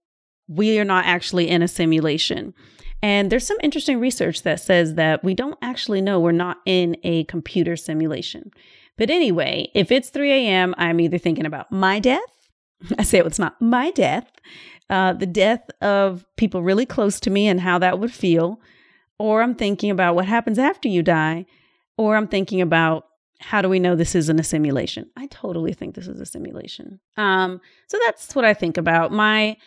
we 0.49 0.79
are 0.79 0.85
not 0.85 1.05
actually 1.05 1.49
in 1.49 1.63
a 1.63 1.69
simulation? 1.69 2.55
And 3.03 3.31
there's 3.31 3.47
some 3.47 3.57
interesting 3.63 3.99
research 3.99 4.43
that 4.43 4.61
says 4.61 4.95
that 4.95 5.25
we 5.25 5.35
don't 5.35 5.59
actually 5.63 6.01
know 6.01 6.21
we're 6.21 6.33
not 6.33 6.59
in 6.67 6.97
a 7.03 7.25
computer 7.25 7.77
simulation. 7.77 8.51
But 8.99 9.09
anyway, 9.09 9.71
if 9.75 9.91
it's 9.91 10.11
3 10.11 10.31
a.m., 10.31 10.75
I'm 10.77 11.01
either 11.01 11.17
thinking 11.17 11.47
about 11.47 11.73
my 11.73 11.99
death. 11.99 12.21
I 12.99 13.03
say 13.05 13.21
it's 13.21 13.39
not 13.39 13.61
my 13.61 13.91
death, 13.93 14.31
uh, 14.91 15.13
the 15.13 15.27
death 15.27 15.71
of 15.81 16.27
people 16.37 16.63
really 16.63 16.85
close 16.85 17.21
to 17.21 17.31
me 17.31 17.47
and 17.47 17.61
how 17.61 17.79
that 17.79 17.99
would 17.99 18.13
feel. 18.13 18.61
Or 19.21 19.43
I'm 19.43 19.55
thinking 19.55 19.91
about 19.91 20.15
what 20.15 20.25
happens 20.25 20.59
after 20.59 20.89
you 20.89 21.03
die. 21.03 21.45
Or 21.99 22.17
I'm 22.17 22.27
thinking 22.27 22.63
about 22.63 23.05
how 23.39 23.61
do 23.61 23.69
we 23.69 23.79
know 23.79 23.95
this 23.95 24.15
isn't 24.15 24.41
a 24.41 24.43
simulation? 24.43 25.11
I 25.15 25.27
totally 25.27 25.75
think 25.75 25.95
this 25.95 26.09
is 26.09 26.23
a 26.23 26.25
simulation. 26.25 27.01
Um, 27.19 27.61
so 27.87 27.99
that's 28.07 28.35
what 28.35 28.47
I 28.47 28.55
think 28.55 28.79
about. 28.79 29.13
My 29.13 29.59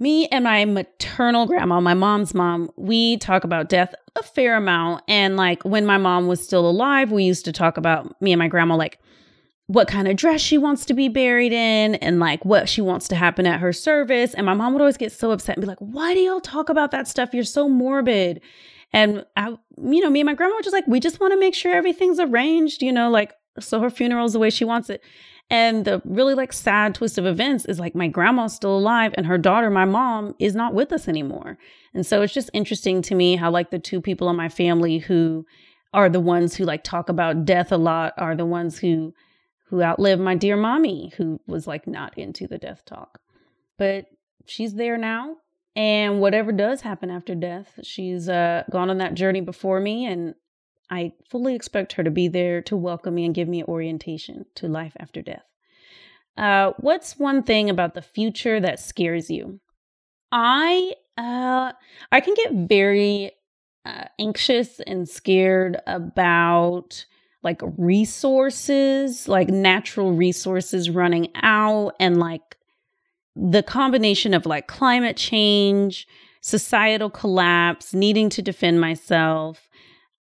me 0.00 0.26
and 0.28 0.42
my 0.42 0.64
maternal 0.64 1.46
grandma, 1.46 1.80
my 1.80 1.94
mom's 1.94 2.34
mom, 2.34 2.70
we 2.76 3.16
talk 3.18 3.44
about 3.44 3.68
death 3.68 3.94
a 4.16 4.24
fair 4.24 4.56
amount. 4.56 5.04
And 5.06 5.36
like 5.36 5.62
when 5.64 5.86
my 5.86 5.98
mom 5.98 6.26
was 6.26 6.44
still 6.44 6.68
alive, 6.68 7.12
we 7.12 7.22
used 7.22 7.44
to 7.44 7.52
talk 7.52 7.76
about 7.76 8.20
me 8.20 8.32
and 8.32 8.40
my 8.40 8.48
grandma, 8.48 8.74
like 8.74 8.98
what 9.68 9.86
kind 9.86 10.08
of 10.08 10.16
dress 10.16 10.40
she 10.40 10.56
wants 10.56 10.86
to 10.86 10.94
be 10.94 11.08
buried 11.08 11.52
in 11.52 11.94
and 11.96 12.18
like 12.18 12.42
what 12.42 12.70
she 12.70 12.80
wants 12.80 13.06
to 13.06 13.14
happen 13.14 13.46
at 13.46 13.60
her 13.60 13.72
service. 13.72 14.32
And 14.32 14.46
my 14.46 14.54
mom 14.54 14.72
would 14.72 14.80
always 14.80 14.96
get 14.96 15.12
so 15.12 15.30
upset 15.30 15.56
and 15.56 15.60
be 15.60 15.68
like, 15.68 15.78
why 15.78 16.14
do 16.14 16.20
y'all 16.20 16.40
talk 16.40 16.70
about 16.70 16.90
that 16.92 17.06
stuff? 17.06 17.34
You're 17.34 17.44
so 17.44 17.68
morbid. 17.68 18.40
And 18.94 19.26
I, 19.36 19.48
you 19.76 20.00
know, 20.00 20.08
me 20.08 20.20
and 20.20 20.26
my 20.26 20.32
grandma 20.32 20.56
were 20.56 20.62
just 20.62 20.72
like, 20.72 20.86
we 20.86 21.00
just 21.00 21.20
want 21.20 21.34
to 21.34 21.38
make 21.38 21.54
sure 21.54 21.74
everything's 21.74 22.18
arranged, 22.18 22.82
you 22.82 22.90
know, 22.90 23.10
like 23.10 23.34
so 23.60 23.78
her 23.80 23.90
funeral's 23.90 24.32
the 24.32 24.38
way 24.38 24.48
she 24.48 24.64
wants 24.64 24.88
it. 24.88 25.02
And 25.50 25.84
the 25.84 26.00
really 26.06 26.34
like 26.34 26.54
sad 26.54 26.94
twist 26.94 27.18
of 27.18 27.26
events 27.26 27.66
is 27.66 27.78
like 27.78 27.94
my 27.94 28.08
grandma's 28.08 28.54
still 28.54 28.78
alive 28.78 29.12
and 29.18 29.26
her 29.26 29.36
daughter, 29.36 29.68
my 29.68 29.84
mom, 29.84 30.34
is 30.38 30.54
not 30.54 30.72
with 30.72 30.92
us 30.92 31.08
anymore. 31.08 31.58
And 31.92 32.06
so 32.06 32.22
it's 32.22 32.32
just 32.32 32.48
interesting 32.54 33.02
to 33.02 33.14
me 33.14 33.36
how 33.36 33.50
like 33.50 33.70
the 33.70 33.78
two 33.78 34.00
people 34.00 34.30
in 34.30 34.36
my 34.36 34.48
family 34.48 34.96
who 34.96 35.44
are 35.92 36.08
the 36.08 36.20
ones 36.20 36.54
who 36.54 36.64
like 36.64 36.84
talk 36.84 37.10
about 37.10 37.44
death 37.44 37.70
a 37.70 37.76
lot 37.76 38.14
are 38.16 38.34
the 38.34 38.46
ones 38.46 38.78
who 38.78 39.12
who 39.68 39.82
outlived 39.82 40.20
my 40.20 40.34
dear 40.34 40.56
mommy 40.56 41.12
who 41.16 41.40
was 41.46 41.66
like 41.66 41.86
not 41.86 42.16
into 42.16 42.46
the 42.46 42.58
death 42.58 42.84
talk. 42.84 43.20
But 43.76 44.06
she's 44.46 44.74
there 44.74 44.98
now 44.98 45.36
and 45.76 46.20
whatever 46.20 46.52
does 46.52 46.80
happen 46.80 47.10
after 47.10 47.34
death, 47.34 47.78
she's 47.82 48.28
uh, 48.28 48.64
gone 48.70 48.90
on 48.90 48.98
that 48.98 49.14
journey 49.14 49.40
before 49.40 49.80
me 49.80 50.06
and 50.06 50.34
I 50.90 51.12
fully 51.28 51.54
expect 51.54 51.92
her 51.94 52.04
to 52.04 52.10
be 52.10 52.28
there 52.28 52.62
to 52.62 52.76
welcome 52.76 53.14
me 53.14 53.26
and 53.26 53.34
give 53.34 53.48
me 53.48 53.62
orientation 53.62 54.46
to 54.56 54.68
life 54.68 54.96
after 54.98 55.20
death. 55.20 55.44
Uh, 56.36 56.72
what's 56.78 57.18
one 57.18 57.42
thing 57.42 57.68
about 57.68 57.94
the 57.94 58.02
future 58.02 58.60
that 58.60 58.80
scares 58.80 59.28
you? 59.28 59.60
I 60.30 60.94
uh, 61.16 61.72
I 62.12 62.20
can 62.20 62.34
get 62.34 62.68
very 62.68 63.32
uh, 63.84 64.04
anxious 64.18 64.80
and 64.86 65.08
scared 65.08 65.78
about 65.86 67.04
like 67.42 67.60
resources, 67.76 69.28
like 69.28 69.48
natural 69.48 70.12
resources 70.12 70.90
running 70.90 71.28
out, 71.36 71.94
and 72.00 72.18
like 72.18 72.56
the 73.36 73.62
combination 73.62 74.34
of 74.34 74.46
like 74.46 74.66
climate 74.66 75.16
change, 75.16 76.06
societal 76.40 77.10
collapse, 77.10 77.94
needing 77.94 78.28
to 78.30 78.42
defend 78.42 78.80
myself, 78.80 79.68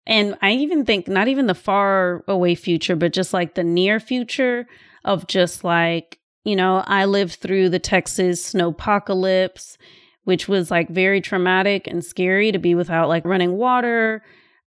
and 0.07 0.37
I 0.43 0.53
even 0.53 0.85
think 0.85 1.09
not 1.09 1.29
even 1.29 1.47
the 1.47 1.55
far 1.55 2.25
away 2.27 2.55
future, 2.55 2.97
but 2.97 3.13
just 3.13 3.33
like 3.33 3.55
the 3.55 3.65
near 3.65 4.01
future 4.01 4.67
of 5.05 5.27
just 5.27 5.65
like, 5.65 6.19
you 6.45 6.57
know, 6.57 6.83
I 6.87 7.05
lived 7.05 7.35
through 7.35 7.69
the 7.69 7.79
Texas 7.79 8.53
snowpocalypse, 8.53 9.77
which 10.25 10.49
was 10.49 10.71
like 10.71 10.89
very 10.89 11.21
traumatic 11.21 11.87
and 11.87 12.05
scary 12.05 12.51
to 12.51 12.59
be 12.59 12.75
without 12.75 13.09
like 13.09 13.25
running 13.25 13.53
water, 13.53 14.23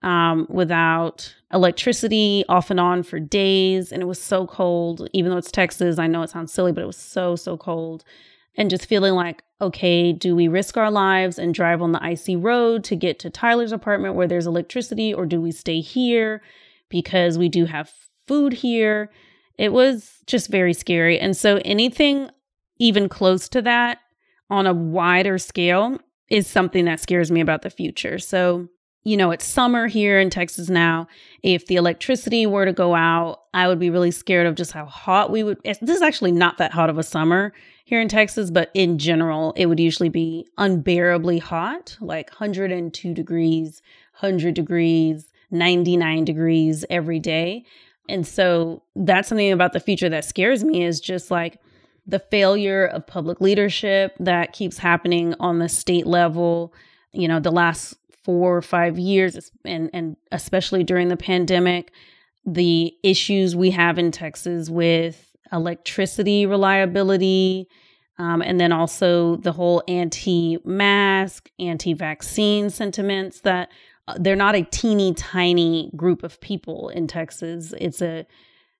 um, 0.01 0.47
without 0.49 1.35
electricity 1.53 2.43
off 2.49 2.71
and 2.71 2.79
on 2.79 3.03
for 3.03 3.19
days. 3.19 3.91
And 3.91 4.01
it 4.01 4.05
was 4.05 4.21
so 4.21 4.47
cold, 4.47 5.07
even 5.13 5.31
though 5.31 5.37
it's 5.37 5.51
Texas. 5.51 5.99
I 5.99 6.07
know 6.07 6.23
it 6.23 6.29
sounds 6.29 6.51
silly, 6.53 6.71
but 6.71 6.83
it 6.83 6.87
was 6.87 6.97
so, 6.97 7.35
so 7.35 7.57
cold 7.57 8.03
and 8.55 8.69
just 8.69 8.85
feeling 8.85 9.13
like, 9.13 9.43
okay, 9.61 10.11
do 10.11 10.35
we 10.35 10.47
risk 10.47 10.77
our 10.77 10.91
lives 10.91 11.39
and 11.39 11.53
drive 11.53 11.81
on 11.81 11.91
the 11.91 12.03
icy 12.03 12.35
road 12.35 12.83
to 12.85 12.95
get 12.95 13.19
to 13.19 13.29
Tyler's 13.29 13.71
apartment 13.71 14.15
where 14.15 14.27
there's 14.27 14.47
electricity, 14.47 15.13
or 15.13 15.25
do 15.25 15.39
we 15.39 15.51
stay 15.51 15.79
here 15.79 16.41
because 16.89 17.37
we 17.37 17.47
do 17.47 17.65
have 17.65 17.91
food 18.27 18.53
here? 18.53 19.09
It 19.57 19.71
was 19.71 20.19
just 20.25 20.49
very 20.49 20.73
scary. 20.73 21.19
And 21.19 21.37
so 21.37 21.61
anything 21.63 22.29
even 22.79 23.07
close 23.07 23.47
to 23.49 23.61
that 23.61 23.99
on 24.49 24.67
a 24.67 24.73
wider 24.73 25.37
scale 25.37 25.99
is 26.29 26.47
something 26.47 26.85
that 26.85 26.99
scares 26.99 27.31
me 27.31 27.41
about 27.41 27.61
the 27.61 27.69
future. 27.69 28.17
So 28.17 28.67
you 29.03 29.17
know, 29.17 29.31
it's 29.31 29.45
summer 29.45 29.87
here 29.87 30.19
in 30.19 30.29
Texas 30.29 30.69
now. 30.69 31.07
If 31.41 31.65
the 31.65 31.75
electricity 31.75 32.45
were 32.45 32.65
to 32.65 32.73
go 32.73 32.93
out, 32.93 33.41
I 33.53 33.67
would 33.67 33.79
be 33.79 33.89
really 33.89 34.11
scared 34.11 34.45
of 34.45 34.55
just 34.55 34.71
how 34.71 34.85
hot 34.85 35.31
we 35.31 35.43
would. 35.43 35.59
This 35.63 35.95
is 35.95 36.01
actually 36.01 36.31
not 36.31 36.57
that 36.59 36.71
hot 36.71 36.89
of 36.89 36.97
a 36.97 37.03
summer 37.03 37.53
here 37.85 37.99
in 37.99 38.07
Texas, 38.07 38.51
but 38.51 38.69
in 38.73 38.97
general, 38.99 39.53
it 39.57 39.65
would 39.65 39.79
usually 39.79 40.09
be 40.09 40.47
unbearably 40.57 41.39
hot, 41.39 41.97
like 41.99 42.29
102 42.29 43.13
degrees, 43.13 43.81
100 44.19 44.53
degrees, 44.53 45.25
99 45.49 46.23
degrees 46.23 46.85
every 46.89 47.19
day. 47.19 47.65
And 48.07 48.25
so 48.25 48.83
that's 48.95 49.29
something 49.29 49.51
about 49.51 49.73
the 49.73 49.79
future 49.79 50.09
that 50.09 50.25
scares 50.25 50.63
me 50.63 50.83
is 50.83 51.01
just 51.01 51.31
like 51.31 51.59
the 52.05 52.19
failure 52.19 52.85
of 52.85 53.07
public 53.07 53.41
leadership 53.41 54.15
that 54.19 54.53
keeps 54.53 54.77
happening 54.77 55.33
on 55.39 55.59
the 55.59 55.69
state 55.69 56.07
level. 56.07 56.73
You 57.13 57.27
know, 57.27 57.39
the 57.39 57.51
last 57.51 57.95
four 58.23 58.55
or 58.55 58.61
five 58.61 58.99
years, 58.99 59.51
and, 59.65 59.89
and 59.93 60.15
especially 60.31 60.83
during 60.83 61.07
the 61.07 61.17
pandemic, 61.17 61.91
the 62.45 62.93
issues 63.03 63.55
we 63.55 63.71
have 63.71 63.97
in 63.97 64.11
Texas 64.11 64.69
with 64.69 65.35
electricity 65.51 66.45
reliability, 66.45 67.67
um, 68.17 68.41
and 68.41 68.59
then 68.59 68.71
also 68.71 69.37
the 69.37 69.51
whole 69.51 69.83
anti 69.87 70.57
mask, 70.63 71.49
anti 71.59 71.93
vaccine 71.93 72.69
sentiments 72.69 73.41
that 73.41 73.69
uh, 74.07 74.15
they're 74.19 74.35
not 74.35 74.55
a 74.55 74.63
teeny 74.63 75.13
tiny 75.13 75.91
group 75.95 76.23
of 76.23 76.39
people 76.41 76.89
in 76.89 77.07
Texas. 77.07 77.73
It's 77.79 78.01
a 78.01 78.25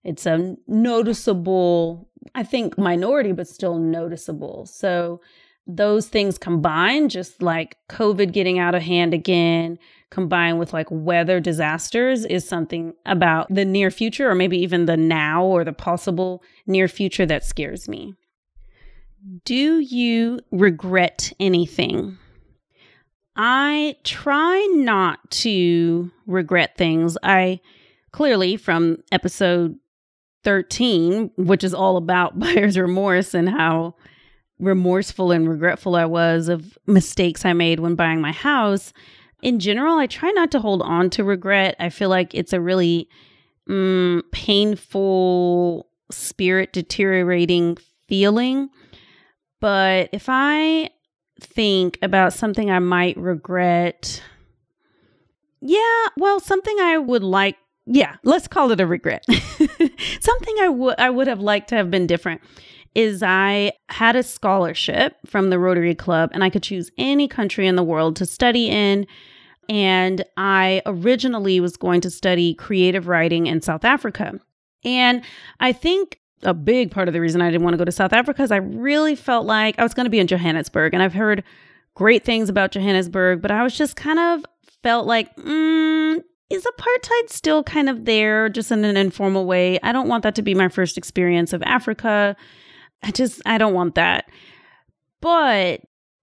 it's 0.03 0.25
a 0.25 0.55
noticeable, 0.67 2.09
I 2.33 2.43
think, 2.43 2.77
minority, 2.77 3.31
but 3.33 3.47
still 3.47 3.77
noticeable. 3.77 4.65
So 4.65 5.21
those 5.67 6.07
things 6.07 6.37
combined, 6.37 7.11
just 7.11 7.41
like 7.41 7.77
COVID 7.89 8.33
getting 8.33 8.59
out 8.59 8.75
of 8.75 8.81
hand 8.81 9.13
again, 9.13 9.77
combined 10.09 10.59
with 10.59 10.73
like 10.73 10.87
weather 10.89 11.39
disasters, 11.39 12.25
is 12.25 12.47
something 12.47 12.93
about 13.05 13.47
the 13.53 13.65
near 13.65 13.91
future, 13.91 14.29
or 14.29 14.35
maybe 14.35 14.57
even 14.57 14.85
the 14.85 14.97
now 14.97 15.43
or 15.43 15.63
the 15.63 15.73
possible 15.73 16.43
near 16.67 16.87
future 16.87 17.25
that 17.25 17.45
scares 17.45 17.87
me. 17.87 18.13
Do 19.45 19.79
you 19.79 20.39
regret 20.51 21.31
anything? 21.39 22.17
I 23.35 23.95
try 24.03 24.67
not 24.73 25.19
to 25.31 26.11
regret 26.25 26.75
things. 26.77 27.17
I 27.23 27.59
clearly, 28.11 28.57
from 28.57 28.97
episode 29.11 29.77
13, 30.43 31.31
which 31.37 31.63
is 31.63 31.73
all 31.73 31.97
about 31.97 32.39
buyer's 32.39 32.77
remorse 32.77 33.33
and 33.33 33.47
how 33.47 33.95
remorseful 34.61 35.31
and 35.31 35.49
regretful 35.49 35.95
I 35.95 36.05
was 36.05 36.47
of 36.47 36.77
mistakes 36.87 37.43
I 37.43 37.53
made 37.53 37.79
when 37.79 37.95
buying 37.95 38.21
my 38.21 38.31
house, 38.31 38.93
in 39.41 39.59
general, 39.59 39.97
I 39.97 40.07
try 40.07 40.29
not 40.29 40.51
to 40.51 40.59
hold 40.59 40.81
on 40.81 41.09
to 41.11 41.23
regret. 41.23 41.75
I 41.79 41.89
feel 41.89 42.09
like 42.09 42.33
it's 42.35 42.53
a 42.53 42.61
really 42.61 43.09
mm, 43.67 44.21
painful, 44.31 45.87
spirit 46.11 46.73
deteriorating 46.73 47.77
feeling. 48.07 48.69
But 49.59 50.09
if 50.11 50.25
I 50.27 50.91
think 51.39 51.97
about 52.03 52.33
something 52.33 52.69
I 52.69 52.79
might 52.79 53.17
regret, 53.17 54.21
yeah, 55.59 56.07
well, 56.17 56.39
something 56.39 56.77
I 56.79 56.99
would 56.99 57.23
like, 57.23 57.57
yeah, 57.87 58.17
let's 58.23 58.47
call 58.47 58.71
it 58.71 58.79
a 58.79 58.85
regret. 58.85 59.25
something 60.19 60.55
I 60.61 60.69
would 60.69 60.99
I 60.99 61.09
would 61.09 61.27
have 61.27 61.39
liked 61.39 61.69
to 61.69 61.75
have 61.75 61.89
been 61.89 62.05
different 62.05 62.41
is 62.93 63.23
I 63.23 63.73
had 63.89 64.15
a 64.15 64.23
scholarship 64.23 65.15
from 65.25 65.49
the 65.49 65.59
Rotary 65.59 65.95
Club 65.95 66.31
and 66.33 66.43
I 66.43 66.49
could 66.49 66.63
choose 66.63 66.91
any 66.97 67.27
country 67.27 67.67
in 67.67 67.75
the 67.75 67.83
world 67.83 68.15
to 68.17 68.25
study 68.25 68.67
in. 68.67 69.07
And 69.69 70.25
I 70.35 70.81
originally 70.85 71.59
was 71.59 71.77
going 71.77 72.01
to 72.01 72.09
study 72.09 72.53
creative 72.55 73.07
writing 73.07 73.47
in 73.47 73.61
South 73.61 73.85
Africa. 73.85 74.39
And 74.83 75.21
I 75.59 75.71
think 75.71 76.19
a 76.43 76.53
big 76.53 76.91
part 76.91 77.07
of 77.07 77.13
the 77.13 77.21
reason 77.21 77.41
I 77.41 77.49
didn't 77.51 77.63
want 77.63 77.75
to 77.75 77.77
go 77.77 77.85
to 77.85 77.91
South 77.91 78.13
Africa 78.13 78.41
is 78.41 78.51
I 78.51 78.57
really 78.57 79.15
felt 79.15 79.45
like 79.45 79.77
I 79.77 79.83
was 79.83 79.93
going 79.93 80.05
to 80.05 80.09
be 80.09 80.19
in 80.19 80.27
Johannesburg. 80.27 80.93
And 80.93 81.01
I've 81.01 81.13
heard 81.13 81.43
great 81.93 82.25
things 82.25 82.49
about 82.49 82.71
Johannesburg, 82.71 83.41
but 83.41 83.51
I 83.51 83.63
was 83.63 83.77
just 83.77 83.95
kind 83.95 84.19
of 84.19 84.45
felt 84.83 85.05
like, 85.05 85.33
mm, 85.35 86.21
is 86.49 86.65
apartheid 86.65 87.29
still 87.29 87.63
kind 87.63 87.89
of 87.89 88.05
there, 88.05 88.49
just 88.49 88.71
in 88.71 88.83
an 88.83 88.97
informal 88.97 89.45
way? 89.45 89.79
I 89.83 89.91
don't 89.91 90.07
want 90.07 90.23
that 90.23 90.35
to 90.35 90.41
be 90.41 90.53
my 90.53 90.67
first 90.67 90.97
experience 90.97 91.53
of 91.53 91.63
Africa. 91.63 92.35
I 93.03 93.11
just, 93.11 93.41
I 93.45 93.57
don't 93.57 93.73
want 93.73 93.95
that. 93.95 94.25
But 95.21 95.81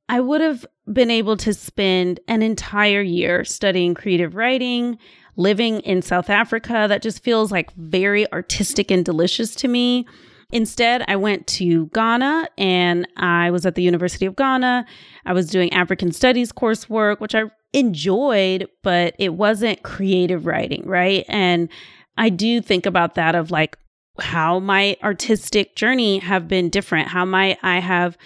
I 0.08 0.20
would 0.20 0.40
have 0.40 0.64
been 0.92 1.10
able 1.10 1.36
to 1.38 1.52
spend 1.52 2.20
an 2.28 2.42
entire 2.42 3.02
year 3.02 3.44
studying 3.44 3.94
creative 3.94 4.34
writing, 4.34 4.98
living 5.36 5.80
in 5.80 6.02
South 6.02 6.30
Africa. 6.30 6.86
That 6.88 7.02
just 7.02 7.22
feels 7.22 7.52
like 7.52 7.72
very 7.74 8.30
artistic 8.32 8.90
and 8.90 9.04
delicious 9.04 9.54
to 9.56 9.68
me. 9.68 10.06
Instead, 10.50 11.04
I 11.08 11.16
went 11.16 11.46
to 11.48 11.88
Ghana 11.88 12.48
and 12.56 13.06
I 13.18 13.50
was 13.50 13.66
at 13.66 13.74
the 13.74 13.82
University 13.82 14.24
of 14.24 14.34
Ghana. 14.34 14.86
I 15.26 15.32
was 15.34 15.50
doing 15.50 15.70
African 15.74 16.10
Studies 16.10 16.52
coursework, 16.52 17.20
which 17.20 17.34
I 17.34 17.42
enjoyed, 17.74 18.66
but 18.82 19.14
it 19.18 19.34
wasn't 19.34 19.82
creative 19.82 20.46
writing, 20.46 20.84
right? 20.86 21.26
And 21.28 21.68
I 22.16 22.30
do 22.30 22.62
think 22.62 22.86
about 22.86 23.14
that 23.16 23.34
of 23.34 23.50
like 23.50 23.76
how 24.20 24.58
my 24.58 24.96
artistic 25.02 25.76
journey 25.76 26.18
have 26.18 26.48
been 26.48 26.70
different, 26.70 27.08
how 27.08 27.24
my 27.24 27.56
I 27.62 27.80
have 27.80 28.16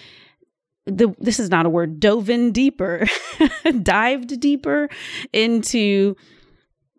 the 0.87 1.15
this 1.19 1.39
is 1.39 1.51
not 1.51 1.67
a 1.67 1.71
word 1.71 2.01
dove 2.01 2.29
in 2.29 2.53
deeper 2.53 3.07
dived 3.83 4.41
deeper 4.41 4.89
into 5.33 6.17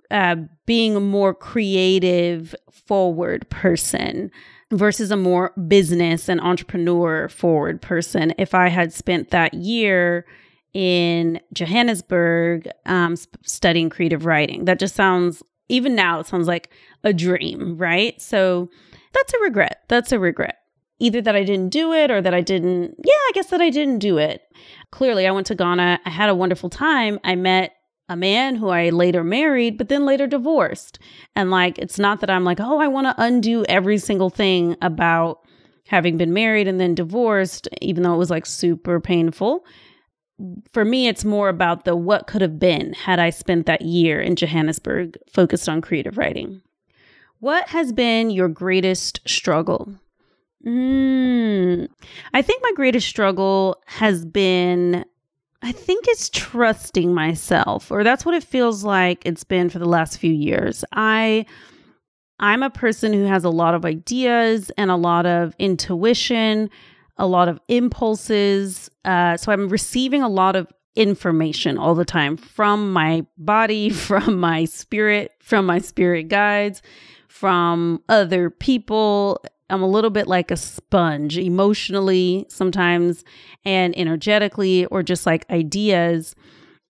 uh, 0.09 0.35
being 0.65 0.95
a 0.95 1.01
more 1.01 1.33
creative 1.33 2.55
forward 2.71 3.50
person 3.50 4.31
versus 4.71 5.12
a 5.12 5.17
more 5.17 5.51
business 5.67 6.29
and 6.29 6.39
entrepreneur 6.39 7.27
forward 7.27 7.81
person. 7.81 8.33
If 8.38 8.53
i 8.53 8.69
had 8.69 8.93
spent 8.93 9.31
that 9.31 9.53
year 9.53 10.25
in 10.73 11.39
johannesburg 11.53 12.67
um, 12.85 13.15
studying 13.43 13.89
creative 13.89 14.25
writing 14.25 14.65
that 14.65 14.79
just 14.79 14.95
sounds 14.95 15.43
even 15.70 15.96
now 15.96 16.20
it 16.20 16.27
sounds 16.27 16.48
like 16.48 16.70
a 17.03 17.13
dream 17.13 17.77
right 17.77 18.22
so 18.22 18.70
that's 19.13 19.34
a 19.34 19.39
regret 19.39 19.84
that's 19.88 20.12
a 20.12 20.20
regret 20.20 20.63
either 21.03 21.22
that 21.22 21.36
I 21.36 21.43
didn't 21.43 21.70
do 21.70 21.91
it 21.91 22.10
or 22.10 22.22
that 22.22 22.34
I 22.34 22.39
didn't, 22.39 22.96
yeah, 23.03 23.12
I 23.12 23.32
guess 23.34 23.48
that 23.48 23.62
I 23.62 23.70
didn't 23.70 24.00
do 24.00 24.17
it. 24.17 24.41
Clearly, 24.91 25.27
I 25.27 25.32
went 25.32 25.48
to 25.48 25.55
Ghana. 25.55 26.00
I 26.05 26.10
had 26.10 26.29
a 26.29 26.36
wonderful 26.36 26.70
time. 26.70 27.20
I 27.25 27.36
met 27.36 27.74
a 28.08 28.15
man 28.15 28.55
who 28.55 28.70
I 28.70 28.89
later 28.89 29.24
married, 29.24 29.77
but 29.77 29.89
then 29.89 30.05
later 30.05 30.27
divorced. 30.27 31.00
And 31.36 31.51
like, 31.51 31.77
it's 31.77 32.00
not 32.00 32.22
that 32.22 32.29
I'm 32.29 32.46
like, 32.46 32.60
oh, 32.62 32.79
I 32.79 32.88
want 32.88 33.08
to 33.08 33.22
undo 33.22 33.65
every 33.65 33.98
single 33.98 34.29
thing 34.29 34.77
about 34.82 35.41
having 35.88 36.15
been 36.15 36.34
married 36.34 36.67
and 36.70 36.79
then 36.79 36.96
divorced, 36.96 37.67
even 37.82 38.03
though 38.03 38.13
it 38.13 38.17
was 38.17 38.29
like 38.29 38.46
super 38.46 39.00
painful. 39.01 39.65
For 40.71 40.83
me, 40.83 41.07
it's 41.07 41.23
more 41.23 41.49
about 41.49 41.85
the 41.85 41.95
what 41.95 42.27
could 42.27 42.41
have 42.41 42.59
been 42.59 42.93
had 42.93 43.19
I 43.19 43.29
spent 43.29 43.65
that 43.67 43.83
year 43.83 44.19
in 44.19 44.35
Johannesburg 44.35 45.17
focused 45.31 45.69
on 45.69 45.81
creative 45.81 46.17
writing. 46.17 46.61
What 47.39 47.67
has 47.69 47.91
been 47.91 48.29
your 48.29 48.47
greatest 48.47 49.19
struggle? 49.27 49.93
Mm, 50.65 51.89
I 52.33 52.41
think 52.41 52.63
my 52.63 52.71
greatest 52.73 53.07
struggle 53.07 53.81
has 53.85 54.23
been, 54.25 55.03
I 55.61 55.72
think 55.74 56.05
it's 56.07 56.29
trusting 56.29 57.13
myself, 57.13 57.91
or 57.91 58.03
that's 58.03 58.25
what 58.25 58.35
it 58.35 58.43
feels 58.43 58.83
like 58.83 59.22
it's 59.25 59.43
been 59.43 59.69
for 59.69 59.79
the 59.79 59.89
last 59.89 60.17
few 60.17 60.31
years. 60.31 60.85
I, 60.93 61.46
I'm 62.39 62.63
a 62.63 62.69
person 62.69 63.13
who 63.13 63.25
has 63.25 63.43
a 63.43 63.50
lot 63.50 63.75
of 63.75 63.85
ideas 63.85 64.72
and 64.77 64.89
a 64.89 64.96
lot 64.96 65.25
of 65.25 65.53
intuition, 65.59 66.69
a 67.17 67.27
lot 67.27 67.47
of 67.47 67.59
impulses. 67.67 68.89
Uh, 69.05 69.37
so 69.37 69.51
I'm 69.51 69.69
receiving 69.69 70.21
a 70.21 70.29
lot 70.29 70.55
of 70.55 70.71
information 70.95 71.77
all 71.77 71.95
the 71.95 72.05
time 72.05 72.37
from 72.37 72.93
my 72.93 73.25
body, 73.37 73.89
from 73.91 74.39
my 74.39 74.65
spirit, 74.65 75.31
from 75.39 75.65
my 75.65 75.79
spirit 75.79 76.23
guides, 76.29 76.81
from 77.27 78.01
other 78.09 78.49
people, 78.49 79.43
I'm 79.69 79.81
a 79.81 79.87
little 79.87 80.11
bit 80.11 80.27
like 80.27 80.51
a 80.51 80.57
sponge 80.57 81.37
emotionally 81.37 82.45
sometimes 82.47 83.23
and 83.65 83.97
energetically 83.97 84.85
or 84.85 85.01
just 85.01 85.25
like 85.25 85.49
ideas. 85.49 86.35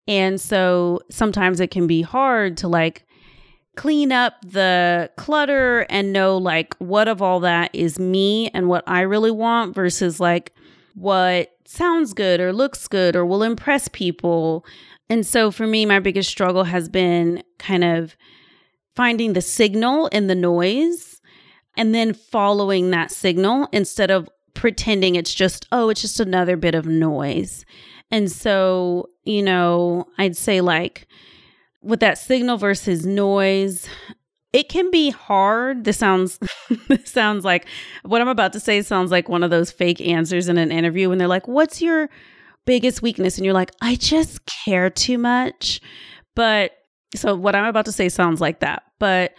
And 0.05 0.39
so 0.39 0.99
sometimes 1.09 1.59
it 1.59 1.71
can 1.71 1.87
be 1.87 2.01
hard 2.01 2.57
to 2.57 2.67
like 2.67 3.05
clean 3.75 4.11
up 4.11 4.35
the 4.45 5.09
clutter 5.17 5.81
and 5.89 6.13
know 6.13 6.37
like 6.37 6.75
what 6.77 7.07
of 7.07 7.21
all 7.21 7.39
that 7.39 7.73
is 7.73 7.99
me 7.99 8.49
and 8.53 8.67
what 8.67 8.83
I 8.87 9.01
really 9.01 9.31
want 9.31 9.73
versus 9.73 10.19
like 10.19 10.53
what 10.95 11.55
sounds 11.65 12.13
good 12.13 12.39
or 12.39 12.53
looks 12.53 12.87
good 12.87 13.15
or 13.15 13.25
will 13.25 13.41
impress 13.41 13.87
people. 13.87 14.65
And 15.09 15.25
so 15.25 15.49
for 15.49 15.65
me, 15.65 15.85
my 15.85 15.99
biggest 15.99 16.29
struggle 16.29 16.65
has 16.65 16.87
been 16.87 17.43
kind 17.57 17.83
of 17.83 18.15
finding 18.95 19.33
the 19.33 19.41
signal 19.41 20.07
in 20.07 20.27
the 20.27 20.35
noise 20.35 21.19
and 21.75 21.95
then 21.95 22.13
following 22.13 22.91
that 22.91 23.11
signal 23.11 23.67
instead 23.71 24.11
of 24.11 24.29
pretending 24.53 25.15
it's 25.15 25.33
just, 25.33 25.67
oh, 25.71 25.89
it's 25.89 26.01
just 26.01 26.19
another 26.19 26.55
bit 26.55 26.75
of 26.75 26.85
noise. 26.85 27.65
And 28.11 28.31
so, 28.31 29.09
you 29.23 29.41
know, 29.41 30.07
I'd 30.19 30.37
say 30.37 30.61
like 30.61 31.07
with 31.83 31.99
that 31.99 32.17
signal 32.17 32.57
versus 32.57 33.05
noise, 33.05 33.87
it 34.53 34.69
can 34.69 34.89
be 34.91 35.09
hard. 35.09 35.83
This 35.83 35.97
sounds 35.97 36.39
this 36.87 37.11
sounds 37.11 37.43
like 37.43 37.67
what 38.03 38.21
I'm 38.21 38.27
about 38.27 38.53
to 38.53 38.59
say 38.59 38.81
sounds 38.81 39.11
like 39.11 39.29
one 39.29 39.43
of 39.43 39.49
those 39.49 39.71
fake 39.71 40.01
answers 40.01 40.47
in 40.47 40.57
an 40.57 40.71
interview 40.71 41.09
when 41.09 41.17
they're 41.17 41.27
like, 41.27 41.47
"What's 41.47 41.81
your 41.81 42.09
biggest 42.65 43.01
weakness?" 43.01 43.37
and 43.37 43.45
you're 43.45 43.53
like, 43.53 43.71
"I 43.81 43.95
just 43.95 44.39
care 44.65 44.89
too 44.89 45.17
much." 45.17 45.81
But 46.35 46.71
so 47.15 47.35
what 47.35 47.55
I'm 47.55 47.65
about 47.65 47.85
to 47.85 47.91
say 47.91 48.09
sounds 48.09 48.41
like 48.41 48.59
that. 48.61 48.83
But 48.99 49.33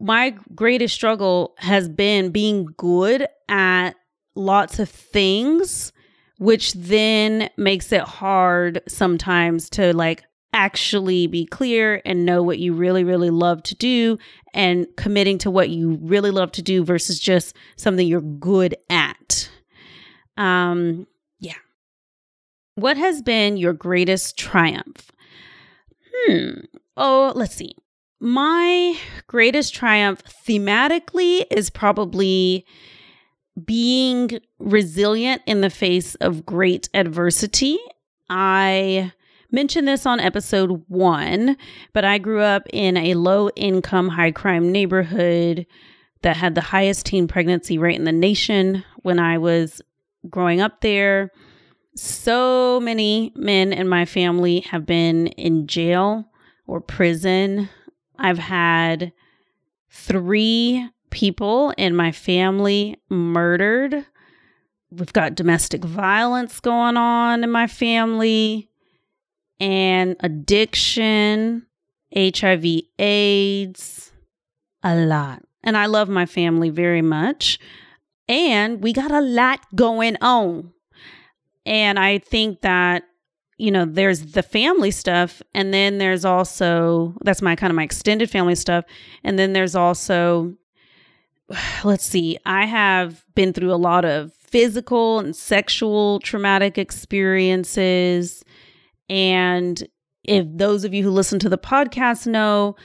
my 0.00 0.36
greatest 0.54 0.94
struggle 0.94 1.54
has 1.58 1.88
been 1.88 2.30
being 2.30 2.66
good 2.76 3.26
at 3.48 3.92
lots 4.34 4.78
of 4.78 4.88
things, 4.88 5.92
which 6.38 6.72
then 6.74 7.48
makes 7.56 7.92
it 7.92 8.02
hard 8.02 8.82
sometimes 8.88 9.70
to 9.70 9.94
like 9.96 10.24
actually 10.54 11.26
be 11.26 11.44
clear 11.44 12.00
and 12.06 12.24
know 12.24 12.42
what 12.42 12.58
you 12.58 12.72
really, 12.72 13.04
really 13.04 13.30
love 13.30 13.62
to 13.64 13.74
do 13.74 14.18
and 14.54 14.86
committing 14.96 15.36
to 15.38 15.50
what 15.50 15.68
you 15.68 15.98
really 16.00 16.30
love 16.30 16.52
to 16.52 16.62
do 16.62 16.84
versus 16.84 17.18
just 17.18 17.54
something 17.76 18.06
you're 18.06 18.20
good 18.22 18.74
at. 18.88 19.50
Um, 20.36 21.06
yeah. 21.40 21.52
What 22.76 22.96
has 22.96 23.20
been 23.20 23.56
your 23.56 23.72
greatest 23.74 24.38
triumph? 24.38 25.10
Hmm. 26.26 26.60
Oh, 26.96 27.32
let's 27.34 27.54
see 27.54 27.74
my 28.24 28.96
greatest 29.26 29.74
triumph 29.74 30.22
thematically 30.24 31.44
is 31.50 31.68
probably 31.68 32.64
being 33.66 34.40
resilient 34.58 35.42
in 35.44 35.60
the 35.60 35.68
face 35.68 36.14
of 36.16 36.46
great 36.46 36.88
adversity. 36.94 37.78
I 38.30 39.12
mentioned 39.54 39.88
this 39.88 40.04
on 40.04 40.20
episode 40.20 40.82
one, 40.88 41.56
but 41.92 42.04
I 42.04 42.18
grew 42.18 42.40
up 42.40 42.66
in 42.72 42.96
a 42.96 43.14
low 43.14 43.48
income, 43.50 44.08
high 44.08 44.32
crime 44.32 44.70
neighborhood 44.70 45.66
that 46.22 46.36
had 46.36 46.54
the 46.54 46.60
highest 46.60 47.06
teen 47.06 47.28
pregnancy 47.28 47.78
rate 47.78 47.96
in 47.96 48.04
the 48.04 48.12
nation 48.12 48.84
when 49.02 49.18
I 49.18 49.38
was 49.38 49.80
growing 50.28 50.60
up 50.60 50.80
there. 50.80 51.30
So 51.96 52.80
many 52.80 53.32
men 53.36 53.72
in 53.72 53.88
my 53.88 54.04
family 54.04 54.60
have 54.60 54.84
been 54.84 55.28
in 55.28 55.66
jail 55.66 56.26
or 56.66 56.80
prison 56.80 57.68
I've 58.18 58.38
had 58.38 59.12
three 59.90 60.88
people 61.10 61.72
in 61.76 61.96
my 61.96 62.12
family 62.12 62.96
murdered. 63.08 64.06
We've 64.90 65.12
got 65.12 65.34
domestic 65.34 65.84
violence 65.84 66.60
going 66.60 66.96
on 66.96 67.42
in 67.42 67.50
my 67.50 67.66
family 67.66 68.70
and 69.60 70.16
addiction, 70.20 71.66
HIV, 72.14 72.64
AIDS, 72.98 74.12
a 74.82 74.96
lot. 74.96 75.42
And 75.62 75.76
I 75.76 75.86
love 75.86 76.08
my 76.08 76.26
family 76.26 76.70
very 76.70 77.02
much. 77.02 77.58
And 78.28 78.82
we 78.82 78.92
got 78.92 79.10
a 79.10 79.20
lot 79.20 79.60
going 79.74 80.16
on. 80.20 80.72
And 81.66 81.98
I 81.98 82.18
think 82.18 82.60
that 82.60 83.04
you 83.56 83.70
know, 83.70 83.84
there's 83.84 84.32
the 84.32 84.42
family 84.42 84.90
stuff, 84.90 85.40
and 85.54 85.72
then 85.72 85.98
there's 85.98 86.24
also 86.24 87.14
that's 87.22 87.40
my 87.40 87.54
kind 87.54 87.70
of 87.70 87.76
my 87.76 87.84
extended 87.84 88.28
family 88.28 88.56
stuff, 88.56 88.84
and 89.22 89.38
then 89.38 89.52
there's 89.52 89.76
also 89.76 90.54
let's 91.84 92.04
see, 92.04 92.38
I 92.44 92.66
have 92.66 93.24
been 93.34 93.52
through 93.52 93.72
a 93.72 93.76
lot 93.76 94.04
of 94.04 94.32
physical 94.34 95.18
and 95.18 95.34
sexual 95.34 96.20
traumatic 96.20 96.78
experiences. 96.78 98.44
And 99.08 99.86
if 100.22 100.46
those 100.48 100.84
of 100.84 100.94
you 100.94 101.02
who 101.02 101.10
listen 101.10 101.38
to 101.40 101.48
the 101.48 101.58
podcast 101.58 102.26
know, 102.26 102.76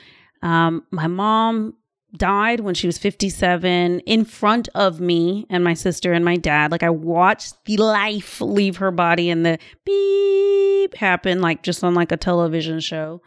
um, 0.42 0.84
my 0.92 1.08
mom 1.08 1.76
died 2.16 2.62
when 2.62 2.74
she 2.74 2.88
was 2.88 2.98
57 2.98 4.00
in 4.00 4.26
front 4.26 4.68
of 4.74 5.00
me 5.00 5.46
and 5.50 5.64
my 5.64 5.74
sister 5.74 6.12
and 6.14 6.26
my 6.26 6.38
dad. 6.38 6.72
Like 6.72 6.84
I 6.84 6.90
watched 6.90 7.54
the 7.66 7.78
life 7.78 8.42
leave 8.42 8.78
her 8.78 8.92
body 8.92 9.30
and 9.30 9.46
the 9.46 9.60
beep 9.86 10.96
happen, 10.96 11.42
like 11.42 11.64
just 11.64 11.84
on 11.84 11.94
like 11.94 12.12
a 12.12 12.18
television 12.18 12.80
show 12.80 13.22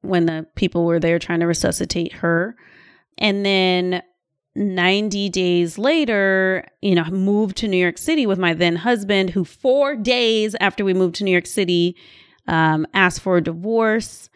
when 0.00 0.26
the 0.26 0.46
people 0.56 0.84
were 0.84 1.00
there 1.00 1.18
trying 1.18 1.40
to 1.40 1.46
resuscitate 1.46 2.14
her. 2.14 2.56
And 3.18 3.46
then 3.46 4.02
90 4.56 5.28
days 5.28 5.78
later, 5.78 6.66
you 6.80 6.94
know, 6.94 7.04
moved 7.04 7.56
to 7.58 7.68
New 7.68 7.76
York 7.76 7.98
City 7.98 8.26
with 8.26 8.38
my 8.38 8.54
then 8.54 8.76
husband, 8.76 9.30
who 9.30 9.44
four 9.44 9.94
days 9.94 10.56
after 10.60 10.84
we 10.84 10.94
moved 10.94 11.16
to 11.16 11.24
New 11.24 11.30
York 11.30 11.46
City, 11.46 11.96
um, 12.46 12.86
asked 12.94 13.20
for 13.20 13.36
a 13.36 13.42
divorce. 13.42 14.30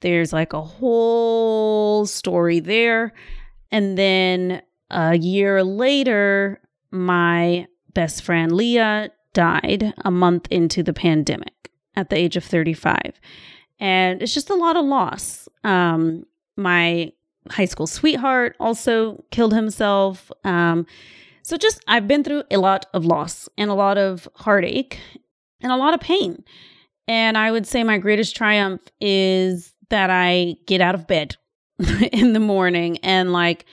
There's 0.00 0.32
like 0.32 0.52
a 0.52 0.62
whole 0.62 2.06
story 2.06 2.60
there. 2.60 3.12
And 3.70 3.98
then 3.98 4.62
a 4.90 5.16
year 5.16 5.64
later, 5.64 6.60
my 6.90 7.66
best 7.94 8.22
friend 8.22 8.52
Leah 8.52 9.10
died 9.32 9.92
a 10.04 10.10
month 10.10 10.46
into 10.50 10.82
the 10.82 10.92
pandemic 10.92 11.70
at 11.96 12.10
the 12.10 12.16
age 12.16 12.36
of 12.36 12.44
35. 12.44 13.20
And 13.80 14.22
it's 14.22 14.34
just 14.34 14.50
a 14.50 14.54
lot 14.54 14.76
of 14.76 14.84
loss. 14.84 15.48
Um, 15.64 16.24
my 16.56 17.12
high 17.50 17.64
school 17.64 17.86
sweetheart 17.86 18.56
also 18.58 19.24
killed 19.30 19.52
himself. 19.52 20.30
Um, 20.44 20.86
so 21.42 21.56
just 21.56 21.82
I've 21.86 22.08
been 22.08 22.24
through 22.24 22.44
a 22.50 22.56
lot 22.56 22.86
of 22.94 23.04
loss 23.04 23.48
and 23.58 23.70
a 23.70 23.74
lot 23.74 23.98
of 23.98 24.28
heartache 24.36 24.98
and 25.60 25.70
a 25.70 25.76
lot 25.76 25.94
of 25.94 26.00
pain. 26.00 26.44
And 27.06 27.36
I 27.36 27.50
would 27.50 27.66
say 27.66 27.84
my 27.84 27.98
greatest 27.98 28.34
triumph 28.36 28.80
is 29.00 29.74
that 29.90 30.10
I 30.10 30.56
get 30.66 30.80
out 30.80 30.94
of 30.94 31.06
bed 31.06 31.36
in 32.12 32.32
the 32.32 32.40
morning 32.40 32.98
and 32.98 33.32
like 33.32 33.66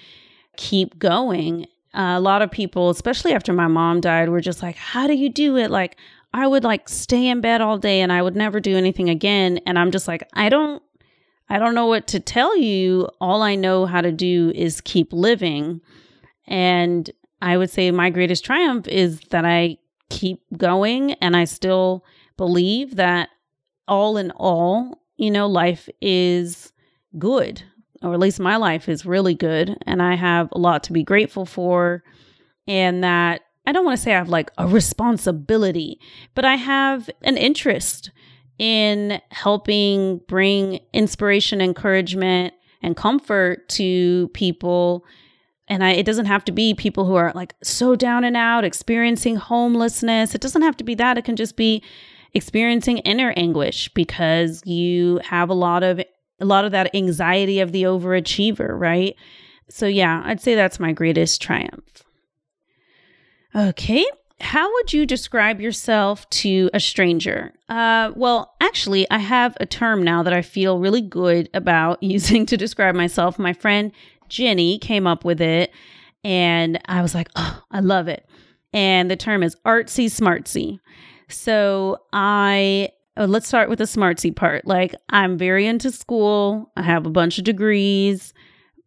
keep 0.57 0.99
going. 0.99 1.67
Uh, 1.93 2.15
a 2.15 2.19
lot 2.19 2.41
of 2.41 2.51
people, 2.51 2.89
especially 2.89 3.33
after 3.33 3.53
my 3.53 3.67
mom 3.67 4.01
died, 4.01 4.29
were 4.29 4.41
just 4.41 4.61
like, 4.61 4.75
How 4.75 5.07
do 5.07 5.13
you 5.13 5.29
do 5.29 5.57
it? 5.57 5.71
Like, 5.71 5.97
I 6.33 6.47
would 6.47 6.63
like 6.63 6.87
stay 6.87 7.27
in 7.27 7.41
bed 7.41 7.61
all 7.61 7.77
day 7.77 8.01
and 8.01 8.11
I 8.11 8.21
would 8.21 8.35
never 8.35 8.59
do 8.59 8.77
anything 8.77 9.09
again. 9.09 9.59
And 9.65 9.77
I'm 9.77 9.91
just 9.91 10.07
like, 10.07 10.27
I 10.33 10.49
don't 10.49 10.81
I 11.49 11.59
don't 11.59 11.75
know 11.75 11.87
what 11.87 12.07
to 12.07 12.21
tell 12.21 12.57
you. 12.57 13.09
All 13.19 13.41
I 13.41 13.55
know 13.55 13.85
how 13.85 13.99
to 13.99 14.13
do 14.13 14.53
is 14.55 14.79
keep 14.79 15.11
living. 15.11 15.81
And 16.47 17.11
I 17.41 17.57
would 17.57 17.69
say 17.69 17.91
my 17.91 18.09
greatest 18.09 18.45
triumph 18.45 18.87
is 18.87 19.19
that 19.31 19.43
I 19.43 19.77
keep 20.09 20.39
going 20.55 21.11
and 21.15 21.35
I 21.35 21.43
still 21.43 22.05
believe 22.37 22.95
that 22.95 23.29
all 23.87 24.17
in 24.17 24.31
all, 24.31 25.01
you 25.17 25.31
know, 25.31 25.47
life 25.47 25.89
is 26.01 26.71
good, 27.17 27.61
or 28.01 28.13
at 28.13 28.19
least 28.19 28.39
my 28.39 28.55
life 28.55 28.89
is 28.89 29.05
really 29.05 29.35
good. 29.35 29.77
And 29.85 30.01
I 30.01 30.15
have 30.15 30.49
a 30.51 30.57
lot 30.57 30.83
to 30.83 30.93
be 30.93 31.03
grateful 31.03 31.45
for. 31.45 32.03
And 32.67 33.03
that 33.03 33.41
I 33.65 33.71
don't 33.71 33.85
want 33.85 33.97
to 33.97 34.03
say 34.03 34.13
I 34.13 34.17
have 34.17 34.29
like 34.29 34.51
a 34.57 34.67
responsibility, 34.67 35.99
but 36.33 36.45
I 36.45 36.55
have 36.55 37.09
an 37.21 37.37
interest 37.37 38.11
in 38.57 39.19
helping 39.29 40.21
bring 40.27 40.79
inspiration, 40.93 41.61
encouragement, 41.61 42.53
and 42.81 42.95
comfort 42.95 43.67
to 43.69 44.29
people. 44.29 45.05
And 45.67 45.83
I, 45.83 45.91
it 45.91 46.05
doesn't 46.05 46.25
have 46.25 46.45
to 46.45 46.51
be 46.51 46.73
people 46.73 47.05
who 47.05 47.15
are 47.15 47.31
like 47.33 47.55
so 47.63 47.95
down 47.95 48.23
and 48.23 48.35
out, 48.35 48.63
experiencing 48.63 49.35
homelessness. 49.35 50.35
It 50.35 50.41
doesn't 50.41 50.61
have 50.63 50.77
to 50.77 50.83
be 50.83 50.95
that. 50.95 51.17
It 51.17 51.25
can 51.25 51.35
just 51.35 51.55
be 51.55 51.83
experiencing 52.33 52.99
inner 52.99 53.33
anguish 53.35 53.89
because 53.93 54.65
you 54.65 55.19
have 55.23 55.49
a 55.49 55.53
lot 55.53 55.83
of 55.83 55.99
a 56.39 56.45
lot 56.45 56.65
of 56.65 56.71
that 56.71 56.95
anxiety 56.95 57.59
of 57.59 57.71
the 57.71 57.83
overachiever, 57.83 58.69
right? 58.79 59.15
So 59.69 59.85
yeah, 59.85 60.21
I'd 60.25 60.41
say 60.41 60.55
that's 60.55 60.79
my 60.79 60.91
greatest 60.91 61.41
triumph. 61.41 62.03
Okay, 63.55 64.05
how 64.41 64.71
would 64.73 64.91
you 64.91 65.05
describe 65.05 65.61
yourself 65.61 66.29
to 66.29 66.69
a 66.73 66.79
stranger? 66.79 67.53
Uh, 67.69 68.11
well, 68.15 68.55
actually, 68.59 69.09
I 69.09 69.19
have 69.19 69.55
a 69.59 69.65
term 69.65 70.03
now 70.03 70.23
that 70.23 70.33
I 70.33 70.41
feel 70.41 70.79
really 70.79 71.01
good 71.01 71.49
about 71.53 72.01
using 72.03 72.45
to 72.47 72.57
describe 72.57 72.95
myself. 72.95 73.37
My 73.39 73.53
friend 73.53 73.91
Jenny 74.29 74.79
came 74.79 75.07
up 75.07 75.23
with 75.23 75.41
it, 75.41 75.71
and 76.23 76.79
I 76.85 77.01
was 77.01 77.13
like, 77.13 77.29
oh, 77.35 77.61
I 77.71 77.79
love 77.81 78.07
it. 78.07 78.25
And 78.73 79.11
the 79.11 79.17
term 79.17 79.43
is 79.43 79.55
artsy 79.65 80.05
smartsy. 80.05 80.79
So 81.31 81.97
I 82.13 82.89
oh, 83.17 83.25
let's 83.25 83.47
start 83.47 83.69
with 83.69 83.79
the 83.79 83.85
smartsy 83.85 84.35
part. 84.35 84.65
Like, 84.65 84.95
I'm 85.09 85.37
very 85.37 85.67
into 85.67 85.91
school, 85.91 86.71
I 86.75 86.83
have 86.83 87.05
a 87.05 87.11
bunch 87.11 87.37
of 87.37 87.43
degrees, 87.43 88.33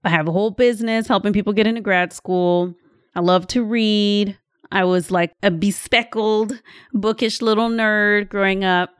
I 0.04 0.10
have 0.10 0.28
a 0.28 0.32
whole 0.32 0.50
business 0.50 1.06
helping 1.06 1.32
people 1.32 1.52
get 1.52 1.66
into 1.66 1.80
grad 1.80 2.12
school. 2.12 2.74
I 3.14 3.20
love 3.20 3.46
to 3.48 3.64
read. 3.64 4.36
I 4.70 4.84
was 4.84 5.10
like 5.10 5.32
a 5.42 5.50
bespeckled, 5.50 6.60
bookish 6.92 7.40
little 7.40 7.68
nerd 7.68 8.28
growing 8.28 8.64
up. 8.64 8.90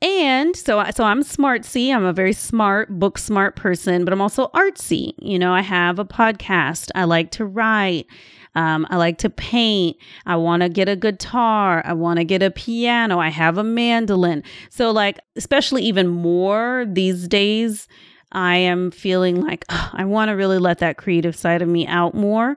And 0.00 0.54
so, 0.56 0.84
so 0.94 1.02
I'm 1.02 1.24
smartsy. 1.24 1.92
I'm 1.92 2.04
a 2.04 2.12
very 2.12 2.32
smart, 2.32 2.88
book 3.00 3.18
smart 3.18 3.56
person, 3.56 4.04
but 4.04 4.12
I'm 4.12 4.20
also 4.20 4.46
artsy. 4.54 5.12
You 5.18 5.38
know, 5.40 5.52
I 5.52 5.60
have 5.60 5.98
a 5.98 6.04
podcast. 6.04 6.90
I 6.94 7.04
like 7.04 7.32
to 7.32 7.44
write. 7.44 8.06
Um, 8.54 8.86
I 8.90 8.96
like 8.96 9.18
to 9.18 9.30
paint. 9.30 9.96
I 10.26 10.36
want 10.36 10.62
to 10.62 10.68
get 10.68 10.88
a 10.88 10.96
guitar. 10.96 11.82
I 11.84 11.92
want 11.92 12.18
to 12.18 12.24
get 12.24 12.42
a 12.42 12.50
piano. 12.50 13.18
I 13.18 13.28
have 13.28 13.58
a 13.58 13.64
mandolin. 13.64 14.42
So, 14.70 14.90
like, 14.90 15.20
especially 15.36 15.82
even 15.84 16.08
more 16.08 16.84
these 16.88 17.28
days, 17.28 17.88
I 18.32 18.56
am 18.56 18.90
feeling 18.90 19.40
like 19.40 19.64
I 19.68 20.04
want 20.04 20.28
to 20.28 20.32
really 20.32 20.58
let 20.58 20.78
that 20.78 20.96
creative 20.96 21.36
side 21.36 21.62
of 21.62 21.68
me 21.68 21.86
out 21.86 22.14
more 22.14 22.56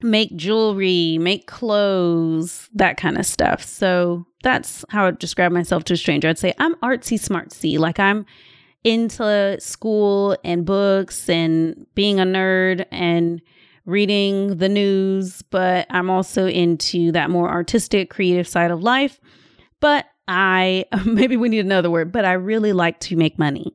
make 0.00 0.34
jewelry, 0.36 1.18
make 1.18 1.46
clothes, 1.46 2.68
that 2.74 2.96
kind 2.96 3.18
of 3.18 3.26
stuff. 3.26 3.62
So 3.62 4.26
that's 4.42 4.84
how 4.90 5.06
I 5.06 5.10
describe 5.10 5.52
myself 5.52 5.84
to 5.84 5.94
a 5.94 5.96
stranger. 5.96 6.28
I'd 6.28 6.38
say 6.38 6.54
I'm 6.58 6.74
artsy 6.76 7.18
smartsy. 7.18 7.78
Like 7.78 7.98
I'm 7.98 8.24
into 8.84 9.56
school 9.60 10.36
and 10.44 10.64
books 10.64 11.28
and 11.28 11.86
being 11.94 12.20
a 12.20 12.24
nerd 12.24 12.86
and 12.90 13.42
reading 13.88 14.58
the 14.58 14.68
news, 14.68 15.40
but 15.50 15.86
I'm 15.88 16.10
also 16.10 16.46
into 16.46 17.10
that 17.12 17.30
more 17.30 17.48
artistic, 17.48 18.10
creative 18.10 18.46
side 18.46 18.70
of 18.70 18.82
life. 18.82 19.18
But 19.80 20.04
I 20.28 20.84
maybe 21.04 21.36
we 21.36 21.48
need 21.48 21.64
another 21.64 21.90
word, 21.90 22.12
but 22.12 22.24
I 22.24 22.34
really 22.34 22.72
like 22.72 23.00
to 23.00 23.16
make 23.16 23.38
money. 23.38 23.72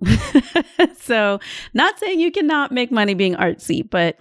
so, 1.00 1.40
not 1.74 1.98
saying 2.00 2.20
you 2.20 2.32
cannot 2.32 2.72
make 2.72 2.92
money 2.92 3.16
being 3.16 3.36
artsy, 3.36 3.90
but 3.90 4.18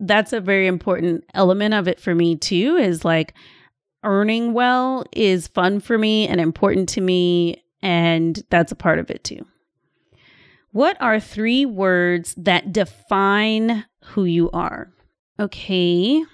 that's 0.00 0.32
a 0.32 0.40
very 0.40 0.66
important 0.66 1.24
element 1.34 1.74
of 1.74 1.86
it 1.86 2.00
for 2.00 2.14
me 2.14 2.36
too 2.36 2.76
is 2.76 3.04
like 3.04 3.34
earning 4.02 4.52
well 4.52 5.04
is 5.12 5.46
fun 5.46 5.78
for 5.78 5.96
me 5.96 6.26
and 6.26 6.40
important 6.40 6.88
to 6.90 7.00
me 7.00 7.62
and 7.80 8.42
that's 8.50 8.72
a 8.72 8.76
part 8.76 8.98
of 8.98 9.10
it 9.10 9.22
too. 9.22 9.46
What 10.72 10.96
are 11.00 11.20
three 11.20 11.64
words 11.64 12.34
that 12.36 12.72
define 12.72 13.84
who 14.02 14.24
you 14.24 14.50
are? 14.50 14.90
Okay. 15.38 16.24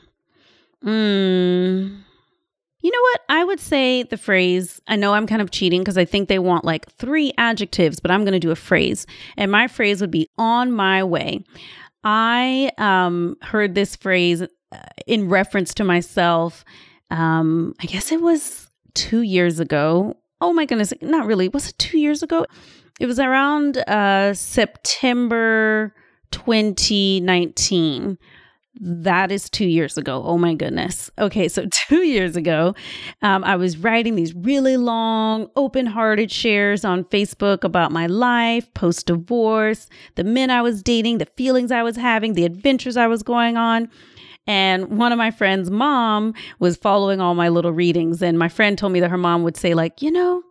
Mm. 0.84 2.00
You 2.82 2.90
know 2.90 3.02
what? 3.02 3.20
I 3.28 3.44
would 3.44 3.60
say 3.60 4.02
the 4.04 4.16
phrase, 4.16 4.80
I 4.86 4.96
know 4.96 5.12
I'm 5.12 5.26
kind 5.26 5.42
of 5.42 5.50
cheating 5.50 5.82
because 5.82 5.98
I 5.98 6.04
think 6.04 6.28
they 6.28 6.38
want 6.38 6.64
like 6.64 6.90
three 6.92 7.32
adjectives, 7.36 8.00
but 8.00 8.10
I'm 8.10 8.24
going 8.24 8.32
to 8.32 8.38
do 8.38 8.50
a 8.50 8.56
phrase. 8.56 9.06
And 9.36 9.52
my 9.52 9.68
phrase 9.68 10.00
would 10.00 10.10
be 10.10 10.28
on 10.38 10.72
my 10.72 11.04
way. 11.04 11.44
I 12.04 12.70
um, 12.78 13.36
heard 13.42 13.74
this 13.74 13.96
phrase 13.96 14.42
uh, 14.42 14.46
in 15.06 15.28
reference 15.28 15.74
to 15.74 15.84
myself. 15.84 16.64
Um, 17.10 17.74
I 17.80 17.86
guess 17.86 18.12
it 18.12 18.22
was 18.22 18.70
two 18.94 19.22
years 19.22 19.60
ago. 19.60 20.16
Oh 20.40 20.54
my 20.54 20.64
goodness, 20.64 20.94
not 21.02 21.26
really. 21.26 21.48
Was 21.48 21.68
it 21.68 21.78
two 21.78 21.98
years 21.98 22.22
ago? 22.22 22.46
It 22.98 23.06
was 23.06 23.18
around 23.18 23.76
uh, 23.78 24.32
September 24.32 25.94
2019. 26.30 28.18
That 28.78 29.32
is 29.32 29.50
two 29.50 29.66
years 29.66 29.98
ago. 29.98 30.22
Oh 30.24 30.38
my 30.38 30.54
goodness. 30.54 31.10
Okay, 31.18 31.48
so 31.48 31.66
two 31.88 32.02
years 32.02 32.36
ago, 32.36 32.74
um, 33.22 33.42
I 33.44 33.56
was 33.56 33.76
writing 33.76 34.14
these 34.14 34.34
really 34.34 34.76
long, 34.76 35.48
open 35.56 35.86
hearted 35.86 36.30
shares 36.30 36.84
on 36.84 37.04
Facebook 37.04 37.64
about 37.64 37.90
my 37.90 38.06
life, 38.06 38.72
post 38.74 39.06
divorce, 39.06 39.88
the 40.14 40.24
men 40.24 40.50
I 40.50 40.62
was 40.62 40.82
dating, 40.82 41.18
the 41.18 41.26
feelings 41.36 41.72
I 41.72 41.82
was 41.82 41.96
having, 41.96 42.34
the 42.34 42.44
adventures 42.44 42.96
I 42.96 43.08
was 43.08 43.22
going 43.22 43.56
on. 43.56 43.88
And 44.46 44.98
one 44.98 45.12
of 45.12 45.18
my 45.18 45.30
friend's 45.30 45.70
mom 45.70 46.34
was 46.58 46.76
following 46.76 47.20
all 47.20 47.34
my 47.34 47.48
little 47.48 47.72
readings. 47.72 48.22
And 48.22 48.38
my 48.38 48.48
friend 48.48 48.78
told 48.78 48.92
me 48.92 49.00
that 49.00 49.10
her 49.10 49.18
mom 49.18 49.42
would 49.42 49.56
say, 49.56 49.74
like, 49.74 50.00
you 50.00 50.10
know, 50.10 50.42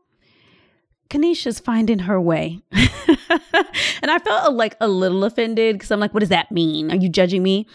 Kanisha's 1.10 1.60
finding 1.60 1.99
her 1.99 2.21
way. 2.21 2.62
and 2.71 4.12
I 4.12 4.19
felt 4.19 4.53
like 4.53 4.75
a 4.79 4.88
little 4.88 5.23
offended 5.23 5.75
because 5.75 5.91
I'm 5.91 5.99
like, 5.99 6.13
what 6.13 6.19
does 6.19 6.29
that 6.29 6.51
mean? 6.51 6.91
Are 6.91 6.95
you 6.95 7.10
judging 7.10 7.41
me? 7.43 7.65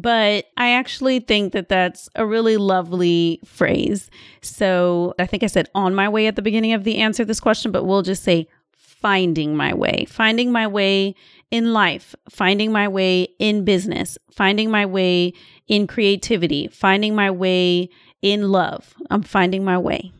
But 0.00 0.46
I 0.56 0.70
actually 0.70 1.20
think 1.20 1.52
that 1.52 1.68
that's 1.68 2.08
a 2.14 2.24
really 2.24 2.56
lovely 2.56 3.40
phrase. 3.44 4.10
So 4.40 5.14
I 5.18 5.26
think 5.26 5.42
I 5.42 5.46
said 5.46 5.68
on 5.74 5.94
my 5.94 6.08
way 6.08 6.26
at 6.26 6.36
the 6.36 6.42
beginning 6.42 6.72
of 6.72 6.84
the 6.84 6.96
answer 6.96 7.22
this 7.24 7.40
question, 7.40 7.70
but 7.70 7.84
we'll 7.84 8.00
just 8.00 8.22
say 8.22 8.48
finding 8.72 9.54
my 9.56 9.74
way, 9.74 10.06
finding 10.08 10.52
my 10.52 10.66
way 10.66 11.14
in 11.50 11.74
life, 11.74 12.14
finding 12.30 12.72
my 12.72 12.88
way 12.88 13.28
in 13.38 13.64
business, 13.64 14.16
finding 14.30 14.70
my 14.70 14.86
way 14.86 15.34
in 15.68 15.86
creativity, 15.86 16.68
finding 16.68 17.14
my 17.14 17.30
way 17.30 17.90
in 18.22 18.50
love. 18.50 18.94
I'm 19.10 19.22
finding 19.22 19.64
my 19.64 19.76
way. 19.76 20.12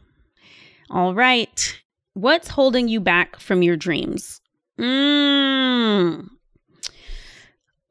All 0.90 1.14
right. 1.14 1.80
What's 2.12 2.48
holding 2.48 2.88
you 2.88 3.00
back 3.00 3.38
from 3.38 3.62
your 3.62 3.76
dreams? 3.76 4.40
Mm. 4.78 6.28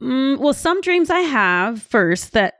Mm, 0.01 0.39
well, 0.39 0.53
some 0.53 0.81
dreams 0.81 1.09
I 1.09 1.19
have 1.19 1.81
first 1.81 2.33
that 2.33 2.55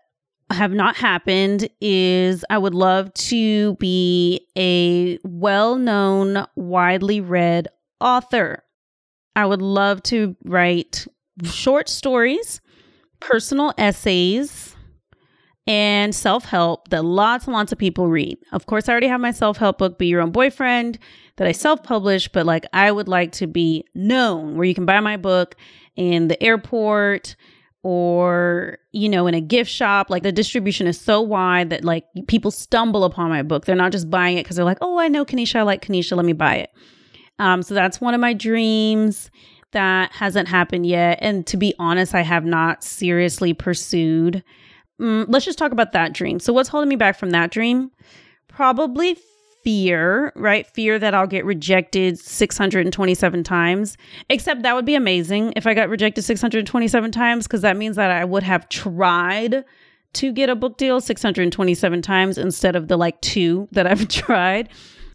have 0.51 0.71
not 0.71 0.95
happened 0.95 1.69
is 1.79 2.43
I 2.49 2.57
would 2.57 2.73
love 2.73 3.13
to 3.13 3.75
be 3.75 4.47
a 4.57 5.19
well 5.23 5.75
known, 5.75 6.45
widely 6.55 7.21
read 7.21 7.67
author. 8.01 8.63
I 9.35 9.45
would 9.45 9.61
love 9.61 10.03
to 10.03 10.35
write 10.43 11.07
short 11.43 11.87
stories, 11.87 12.61
personal 13.19 13.73
essays, 13.77 14.75
and 15.67 16.15
self 16.15 16.45
help 16.45 16.89
that 16.89 17.05
lots 17.05 17.45
and 17.45 17.53
lots 17.53 17.71
of 17.71 17.77
people 17.77 18.07
read. 18.07 18.37
Of 18.51 18.65
course, 18.65 18.89
I 18.89 18.91
already 18.91 19.07
have 19.07 19.21
my 19.21 19.31
self 19.31 19.57
help 19.57 19.77
book, 19.77 19.99
Be 19.99 20.07
Your 20.07 20.21
Own 20.21 20.31
Boyfriend, 20.31 20.97
that 21.37 21.47
I 21.47 21.51
self 21.51 21.83
publish, 21.83 22.27
but 22.27 22.45
like 22.45 22.65
I 22.73 22.91
would 22.91 23.07
like 23.07 23.31
to 23.33 23.47
be 23.47 23.85
known 23.93 24.55
where 24.55 24.65
you 24.65 24.73
can 24.73 24.87
buy 24.87 24.99
my 24.99 25.15
book 25.15 25.55
in 25.99 26.27
the 26.29 26.41
airport 26.41 27.35
or 27.83 28.77
you 28.91 29.07
know 29.07 29.27
in 29.27 29.33
a 29.33 29.41
gift 29.41 29.69
shop 29.69 30.09
like 30.09 30.23
the 30.23 30.31
distribution 30.31 30.87
is 30.87 30.99
so 30.99 31.21
wide 31.21 31.69
that 31.69 31.83
like 31.85 32.05
people 32.27 32.51
stumble 32.51 33.03
upon 33.03 33.29
my 33.29 33.41
book 33.41 33.65
they're 33.65 33.75
not 33.75 33.91
just 33.91 34.09
buying 34.09 34.37
it 34.37 34.43
because 34.43 34.55
they're 34.55 34.65
like 34.65 34.79
oh 34.81 34.99
i 34.99 35.07
know 35.07 35.23
kanisha 35.23 35.57
i 35.57 35.61
like 35.61 35.81
kanisha 35.85 36.17
let 36.17 36.25
me 36.25 36.33
buy 36.33 36.55
it 36.55 36.71
um, 37.39 37.63
so 37.63 37.73
that's 37.73 38.01
one 38.01 38.13
of 38.13 38.19
my 38.19 38.33
dreams 38.33 39.31
that 39.71 40.11
hasn't 40.11 40.47
happened 40.47 40.85
yet. 40.85 41.19
And 41.21 41.47
to 41.47 41.57
be 41.57 41.73
honest, 41.79 42.13
I 42.13 42.21
have 42.21 42.45
not 42.45 42.83
seriously 42.83 43.53
pursued. 43.53 44.43
Mm, 45.01 45.25
let's 45.29 45.45
just 45.45 45.57
talk 45.57 45.71
about 45.71 45.93
that 45.93 46.13
dream. 46.13 46.39
So, 46.39 46.51
what's 46.51 46.69
holding 46.69 46.89
me 46.89 46.97
back 46.97 47.17
from 47.17 47.29
that 47.31 47.51
dream? 47.51 47.91
Probably 48.49 49.17
fear, 49.63 50.31
right? 50.35 50.65
Fear 50.67 50.99
that 50.99 51.13
I'll 51.13 51.27
get 51.27 51.45
rejected 51.45 52.19
627 52.19 53.43
times. 53.43 53.97
Except 54.29 54.63
that 54.63 54.75
would 54.75 54.85
be 54.85 54.95
amazing 54.95 55.53
if 55.55 55.67
I 55.67 55.73
got 55.73 55.89
rejected 55.89 56.23
627 56.23 57.11
times, 57.11 57.47
because 57.47 57.61
that 57.61 57.77
means 57.77 57.95
that 57.95 58.11
I 58.11 58.25
would 58.25 58.43
have 58.43 58.69
tried 58.69 59.63
to 60.13 60.31
get 60.31 60.49
a 60.49 60.55
book 60.55 60.77
deal 60.77 60.99
627 61.01 62.01
times 62.01 62.37
instead 62.37 62.75
of 62.75 62.87
the 62.87 62.97
like 62.97 63.19
two 63.21 63.67
that 63.71 63.85
I've 63.85 64.07
tried. 64.09 64.69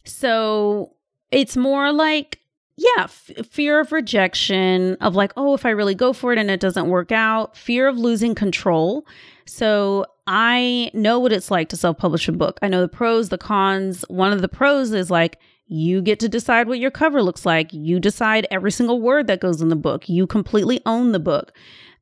So 0.05 0.95
it's 1.31 1.57
more 1.57 1.93
like, 1.93 2.41
yeah, 2.77 3.05
f- 3.05 3.31
fear 3.51 3.81
of 3.81 3.93
rejection, 3.93 4.97
of 5.01 5.15
like, 5.15 5.33
oh, 5.37 5.55
if 5.55 5.65
I 5.67 5.71
really 5.71 5.95
go 5.95 6.13
for 6.13 6.33
it 6.33 6.39
and 6.39 6.51
it 6.51 6.61
doesn't 6.61 6.89
work 6.89 7.13
out, 7.13 7.57
fear 7.57 7.89
of 7.89 7.97
losing 7.97 8.35
control. 8.35 9.07
So 9.47 10.07
I 10.27 10.91
know 10.95 11.19
what 11.19 11.33
it's 11.33 11.51
like 11.51 11.69
to 11.71 11.77
self 11.77 11.99
publish 11.99 12.29
a 12.29 12.33
book. 12.33 12.59
I 12.63 12.69
know 12.69 12.81
the 12.81 12.89
pros, 12.89 13.29
the 13.29 13.39
cons. 13.39 14.05
One 14.09 14.33
of 14.33 14.43
the 14.43 14.49
pros 14.49 14.93
is 14.93 15.11
like, 15.11 15.39
you 15.67 16.03
get 16.03 16.21
to 16.21 16.29
decide 16.29 16.69
what 16.69 16.79
your 16.79 16.91
cover 16.91 17.23
looks 17.23 17.47
like. 17.47 17.73
You 17.73 17.99
decide 17.99 18.47
every 18.51 18.71
single 18.71 19.01
word 19.01 19.27
that 19.27 19.41
goes 19.41 19.61
in 19.61 19.69
the 19.69 19.77
book. 19.77 20.09
You 20.09 20.27
completely 20.27 20.81
own 20.87 21.13
the 21.13 21.19
book. 21.19 21.53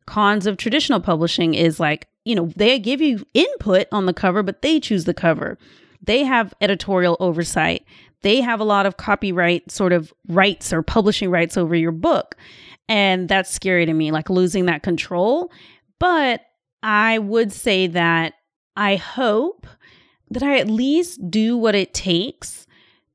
Cons 0.06 0.46
of 0.46 0.56
traditional 0.56 1.00
publishing 1.00 1.54
is 1.54 1.78
like, 1.78 2.08
you 2.24 2.34
know, 2.34 2.52
they 2.56 2.78
give 2.78 3.00
you 3.00 3.24
input 3.34 3.86
on 3.92 4.06
the 4.06 4.12
cover, 4.12 4.42
but 4.42 4.62
they 4.62 4.80
choose 4.80 5.04
the 5.04 5.14
cover. 5.14 5.58
They 6.04 6.24
have 6.24 6.54
editorial 6.60 7.16
oversight 7.20 7.84
they 8.22 8.40
have 8.40 8.60
a 8.60 8.64
lot 8.64 8.86
of 8.86 8.96
copyright 8.96 9.70
sort 9.70 9.92
of 9.92 10.12
rights 10.28 10.72
or 10.72 10.82
publishing 10.82 11.30
rights 11.30 11.56
over 11.56 11.74
your 11.74 11.92
book. 11.92 12.36
And 12.88 13.28
that's 13.28 13.50
scary 13.50 13.86
to 13.86 13.92
me, 13.92 14.10
like 14.10 14.30
losing 14.30 14.66
that 14.66 14.82
control. 14.82 15.50
But 15.98 16.40
I 16.82 17.18
would 17.18 17.52
say 17.52 17.86
that 17.88 18.34
I 18.76 18.96
hope 18.96 19.66
that 20.30 20.42
I 20.42 20.58
at 20.58 20.68
least 20.68 21.30
do 21.30 21.56
what 21.56 21.74
it 21.74 21.94
takes 21.94 22.66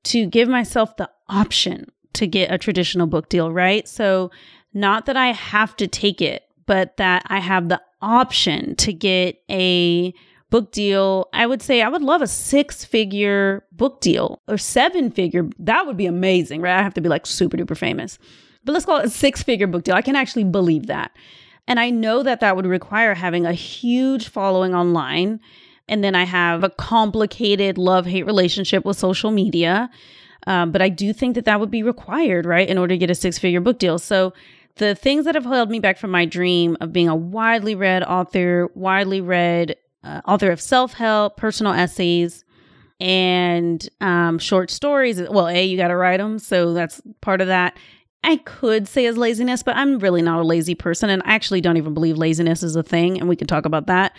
to 0.05 0.25
give 0.25 0.47
myself 0.47 0.95
the 0.97 1.09
option 1.27 1.91
to 2.13 2.27
get 2.27 2.51
a 2.51 2.57
traditional 2.57 3.07
book 3.07 3.29
deal, 3.29 3.51
right? 3.51 3.87
So, 3.87 4.31
not 4.73 5.05
that 5.07 5.17
I 5.17 5.31
have 5.31 5.75
to 5.77 5.87
take 5.87 6.21
it, 6.21 6.43
but 6.65 6.97
that 6.97 7.23
I 7.27 7.39
have 7.39 7.69
the 7.69 7.81
option 8.01 8.75
to 8.75 8.93
get 8.93 9.41
a 9.49 10.13
book 10.49 10.71
deal. 10.71 11.27
I 11.33 11.45
would 11.45 11.61
say 11.61 11.81
I 11.81 11.89
would 11.89 12.01
love 12.01 12.21
a 12.21 12.27
six 12.27 12.85
figure 12.85 13.65
book 13.71 14.01
deal 14.01 14.41
or 14.47 14.57
seven 14.57 15.09
figure. 15.09 15.49
That 15.59 15.87
would 15.87 15.97
be 15.97 16.05
amazing, 16.05 16.61
right? 16.61 16.79
I 16.79 16.83
have 16.83 16.93
to 16.95 17.01
be 17.01 17.09
like 17.09 17.25
super 17.25 17.57
duper 17.57 17.77
famous. 17.77 18.19
But 18.63 18.73
let's 18.73 18.85
call 18.85 18.97
it 18.97 19.05
a 19.05 19.09
six 19.09 19.41
figure 19.43 19.67
book 19.67 19.83
deal. 19.83 19.95
I 19.95 20.01
can 20.01 20.15
actually 20.15 20.43
believe 20.43 20.87
that. 20.87 21.11
And 21.67 21.79
I 21.79 21.89
know 21.89 22.23
that 22.23 22.39
that 22.39 22.55
would 22.55 22.65
require 22.65 23.13
having 23.13 23.45
a 23.45 23.53
huge 23.53 24.29
following 24.29 24.73
online. 24.73 25.39
And 25.89 26.03
then 26.03 26.15
I 26.15 26.23
have 26.23 26.63
a 26.63 26.69
complicated 26.69 27.77
love 27.77 28.05
hate 28.05 28.25
relationship 28.25 28.85
with 28.85 28.97
social 28.97 29.31
media. 29.31 29.89
Um, 30.45 30.71
but 30.71 30.81
I 30.81 30.89
do 30.89 31.11
think 31.11 31.35
that 31.35 31.45
that 31.45 31.59
would 31.59 31.71
be 31.71 31.83
required, 31.83 32.45
right, 32.45 32.67
in 32.67 32.77
order 32.77 32.93
to 32.93 32.97
get 32.97 33.09
a 33.09 33.15
six 33.15 33.37
figure 33.37 33.59
book 33.59 33.79
deal. 33.79 33.99
So 33.99 34.33
the 34.77 34.95
things 34.95 35.25
that 35.25 35.35
have 35.35 35.43
held 35.43 35.69
me 35.69 35.79
back 35.79 35.97
from 35.97 36.11
my 36.11 36.25
dream 36.25 36.77
of 36.79 36.93
being 36.93 37.09
a 37.09 37.15
widely 37.15 37.75
read 37.75 38.03
author, 38.03 38.69
widely 38.73 39.19
read 39.19 39.75
uh, 40.03 40.21
author 40.25 40.51
of 40.51 40.61
self 40.61 40.93
help, 40.93 41.35
personal 41.35 41.73
essays, 41.73 42.45
and 42.99 43.87
um, 43.99 44.39
short 44.39 44.71
stories. 44.71 45.21
Well, 45.21 45.47
A, 45.47 45.65
you 45.65 45.77
got 45.77 45.89
to 45.89 45.97
write 45.97 46.17
them. 46.17 46.39
So 46.39 46.73
that's 46.73 47.01
part 47.21 47.41
of 47.41 47.47
that. 47.47 47.77
I 48.23 48.37
could 48.37 48.87
say 48.87 49.05
as 49.05 49.17
laziness, 49.17 49.63
but 49.63 49.75
I'm 49.75 49.99
really 49.99 50.21
not 50.21 50.39
a 50.39 50.43
lazy 50.43 50.75
person. 50.75 51.09
And 51.09 51.21
I 51.25 51.33
actually 51.33 51.61
don't 51.61 51.77
even 51.77 51.93
believe 51.93 52.17
laziness 52.17 52.63
is 52.63 52.75
a 52.75 52.83
thing. 52.83 53.19
And 53.19 53.29
we 53.29 53.35
can 53.35 53.47
talk 53.47 53.65
about 53.65 53.87
that. 53.87 54.15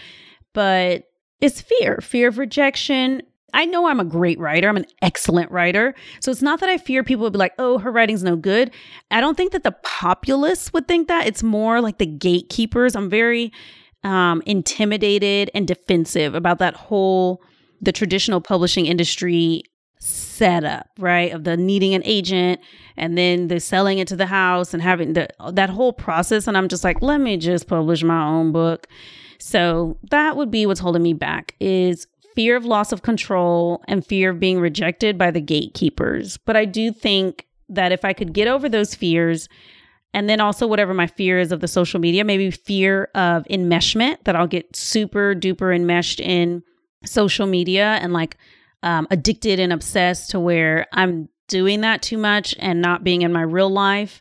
But 0.55 1.05
it's 1.41 1.61
fear 1.61 1.99
fear 2.01 2.29
of 2.29 2.39
rejection. 2.39 3.23
I 3.55 3.65
know 3.65 3.87
I'm 3.87 4.01
a 4.01 4.05
great 4.05 4.39
writer. 4.39 4.69
I'm 4.69 4.77
an 4.77 4.87
excellent 5.01 5.51
writer. 5.51 5.95
So 6.21 6.31
it's 6.31 6.43
not 6.43 6.61
that 6.61 6.69
I 6.69 6.77
fear 6.77 7.03
people 7.03 7.25
would 7.25 7.33
be 7.33 7.39
like, 7.39 7.55
oh, 7.59 7.79
her 7.79 7.91
writing's 7.91 8.23
no 8.23 8.37
good. 8.37 8.71
I 9.11 9.21
don't 9.21 9.37
think 9.37 9.53
that 9.53 9.63
the 9.63 9.75
populace 9.83 10.73
would 10.73 10.87
think 10.87 11.09
that. 11.09 11.27
It's 11.27 11.43
more 11.43 11.81
like 11.81 11.99
the 11.99 12.07
gatekeepers. 12.07 12.95
I'm 12.95 13.09
very 13.09 13.53
um, 14.05 14.43
intimidated 14.45 15.51
and 15.55 15.67
defensive 15.67 16.35
about 16.35 16.59
that 16.59 16.75
whole 16.75 17.43
the 17.81 17.93
traditional 17.93 18.41
publishing 18.41 18.87
industry 18.87 19.63
setup, 19.99 20.89
right? 20.99 21.33
Of 21.33 21.45
the 21.45 21.57
needing 21.57 21.95
an 21.95 22.03
agent 22.05 22.61
and 22.97 23.17
then 23.17 23.49
the 23.49 23.61
selling 23.61 23.99
it 23.99 24.09
to 24.09 24.17
the 24.17 24.27
house 24.27 24.73
and 24.75 24.83
having 24.83 25.15
the, 25.15 25.29
that 25.53 25.71
whole 25.71 25.93
process. 25.93 26.47
And 26.47 26.57
I'm 26.57 26.69
just 26.69 26.85
like, 26.85 27.03
let 27.03 27.21
me 27.21 27.37
just 27.37 27.67
publish 27.67 28.03
my 28.03 28.25
own 28.27 28.53
book. 28.53 28.87
So 29.39 29.97
that 30.11 30.37
would 30.37 30.51
be 30.51 30.67
what's 30.67 30.81
holding 30.81 31.03
me 31.03 31.13
back 31.13 31.55
is 31.61 32.07
fear 32.35 32.57
of 32.57 32.65
loss 32.65 32.93
of 32.93 33.03
control 33.03 33.83
and 33.89 34.05
fear 34.07 34.31
of 34.31 34.41
being 34.41 34.61
rejected 34.61 35.19
by 35.19 35.31
the 35.31 35.41
gatekeepers. 35.41 36.37
But 36.39 36.57
I 36.57 36.65
do 36.65 36.93
think 36.93 37.47
that 37.69 37.93
if 37.93 38.05
I 38.05 38.13
could 38.13 38.33
get 38.33 38.49
over 38.49 38.69
those 38.69 38.95
fears 38.95 39.49
and 40.15 40.29
then 40.29 40.41
also 40.41 40.67
whatever 40.67 40.95
my 40.95 41.07
fear 41.07 41.39
is 41.39 41.53
of 41.53 41.61
the 41.61 41.69
social 41.69 42.01
media, 42.01 42.25
maybe 42.25 42.51
fear 42.51 43.11
of 43.15 43.45
enmeshment 43.45 44.25
that 44.25 44.37
I'll 44.37 44.47
get 44.47 44.75
super 44.75 45.35
duper 45.35 45.75
enmeshed 45.75 46.21
in 46.21 46.63
social 47.05 47.47
media 47.47 47.99
and 48.01 48.13
like 48.13 48.37
um, 48.83 49.07
addicted 49.11 49.61
and 49.61 49.73
obsessed 49.73 50.31
to 50.31 50.41
where 50.41 50.87
I'm 50.93 51.29
doing 51.49 51.81
that 51.81 52.03
too 52.03 52.19
much 52.19 52.55
and 52.59 52.81
not 52.81 53.05
being 53.05 53.23
in 53.23 53.33
my 53.33 53.43
real 53.43 53.71
life. 53.71 54.21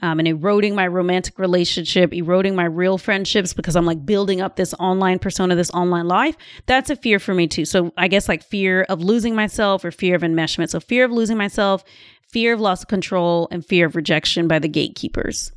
Um, 0.00 0.20
and 0.20 0.28
eroding 0.28 0.76
my 0.76 0.86
romantic 0.86 1.40
relationship, 1.40 2.14
eroding 2.14 2.54
my 2.54 2.66
real 2.66 2.98
friendships 2.98 3.52
because 3.52 3.74
I'm 3.74 3.84
like 3.84 4.06
building 4.06 4.40
up 4.40 4.54
this 4.54 4.72
online 4.74 5.18
persona, 5.18 5.56
this 5.56 5.72
online 5.72 6.06
life. 6.06 6.36
That's 6.66 6.88
a 6.88 6.94
fear 6.94 7.18
for 7.18 7.34
me 7.34 7.48
too. 7.48 7.64
So 7.64 7.92
I 7.96 8.06
guess 8.06 8.28
like 8.28 8.44
fear 8.44 8.82
of 8.82 9.00
losing 9.00 9.34
myself 9.34 9.84
or 9.84 9.90
fear 9.90 10.14
of 10.14 10.22
enmeshment. 10.22 10.68
So 10.70 10.78
fear 10.78 11.04
of 11.04 11.10
losing 11.10 11.36
myself, 11.36 11.82
fear 12.28 12.52
of 12.52 12.60
loss 12.60 12.82
of 12.82 12.88
control, 12.88 13.48
and 13.50 13.66
fear 13.66 13.86
of 13.86 13.96
rejection 13.96 14.46
by 14.46 14.60
the 14.60 14.68
gatekeepers. 14.68 15.50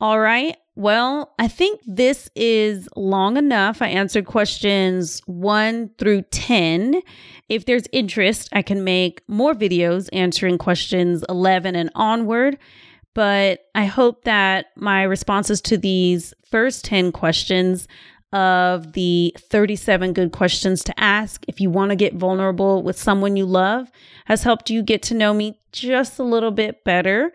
All 0.00 0.18
right. 0.18 0.56
Well, 0.74 1.34
I 1.38 1.48
think 1.48 1.80
this 1.86 2.30
is 2.34 2.88
long 2.96 3.36
enough. 3.36 3.82
I 3.82 3.88
answered 3.88 4.24
questions 4.24 5.20
one 5.26 5.90
through 5.98 6.22
10. 6.22 7.02
If 7.50 7.66
there's 7.66 7.84
interest, 7.92 8.48
I 8.52 8.62
can 8.62 8.82
make 8.82 9.22
more 9.28 9.54
videos 9.54 10.08
answering 10.14 10.56
questions 10.56 11.22
11 11.28 11.76
and 11.76 11.90
onward. 11.94 12.58
But 13.14 13.66
I 13.74 13.84
hope 13.84 14.24
that 14.24 14.66
my 14.74 15.02
responses 15.02 15.60
to 15.62 15.76
these 15.76 16.32
first 16.50 16.86
10 16.86 17.12
questions 17.12 17.86
of 18.32 18.94
the 18.94 19.36
37 19.38 20.14
good 20.14 20.32
questions 20.32 20.82
to 20.84 20.98
ask 20.98 21.44
if 21.48 21.60
you 21.60 21.68
want 21.68 21.90
to 21.90 21.96
get 21.96 22.14
vulnerable 22.14 22.82
with 22.82 22.98
someone 22.98 23.36
you 23.36 23.44
love 23.44 23.90
has 24.24 24.42
helped 24.42 24.70
you 24.70 24.82
get 24.82 25.02
to 25.02 25.14
know 25.14 25.34
me 25.34 25.60
just 25.70 26.18
a 26.18 26.22
little 26.22 26.50
bit 26.50 26.82
better. 26.82 27.30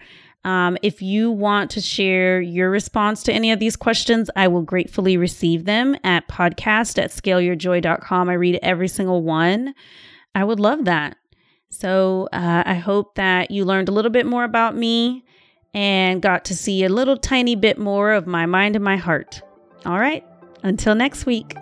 Um, 0.48 0.78
if 0.82 1.02
you 1.02 1.30
want 1.30 1.70
to 1.72 1.82
share 1.82 2.40
your 2.40 2.70
response 2.70 3.22
to 3.24 3.34
any 3.34 3.52
of 3.52 3.60
these 3.60 3.76
questions, 3.76 4.30
I 4.34 4.48
will 4.48 4.62
gratefully 4.62 5.18
receive 5.18 5.66
them 5.66 5.98
at 6.06 6.30
podcast 6.30 6.98
at 6.98 7.12
scaleyourjoy.com. 7.12 8.30
I 8.30 8.34
read 8.34 8.58
every 8.64 8.88
single 8.88 9.24
one. 9.24 9.76
I 10.34 10.46
would 10.46 10.62
love 10.62 10.86
that. 10.86 11.18
So 11.68 12.30
uh, 12.32 12.64
I 12.66 12.76
hope 12.76 13.16
that 13.16 13.52
you 13.52 13.66
learned 13.66 13.90
a 13.90 13.92
little 13.92 14.10
bit 14.10 14.26
more 14.26 14.46
about 14.46 14.74
me 14.74 15.26
and 15.74 16.22
got 16.22 16.46
to 16.46 16.56
see 16.56 16.86
a 16.86 16.90
little 16.90 17.18
tiny 17.18 17.56
bit 17.56 17.78
more 17.78 18.14
of 18.14 18.26
my 18.26 18.46
mind 18.46 18.78
and 18.78 18.86
my 18.86 18.96
heart. 18.96 19.42
All 19.86 20.00
right, 20.00 20.24
until 20.64 20.96
next 20.96 21.26
week. 21.26 21.58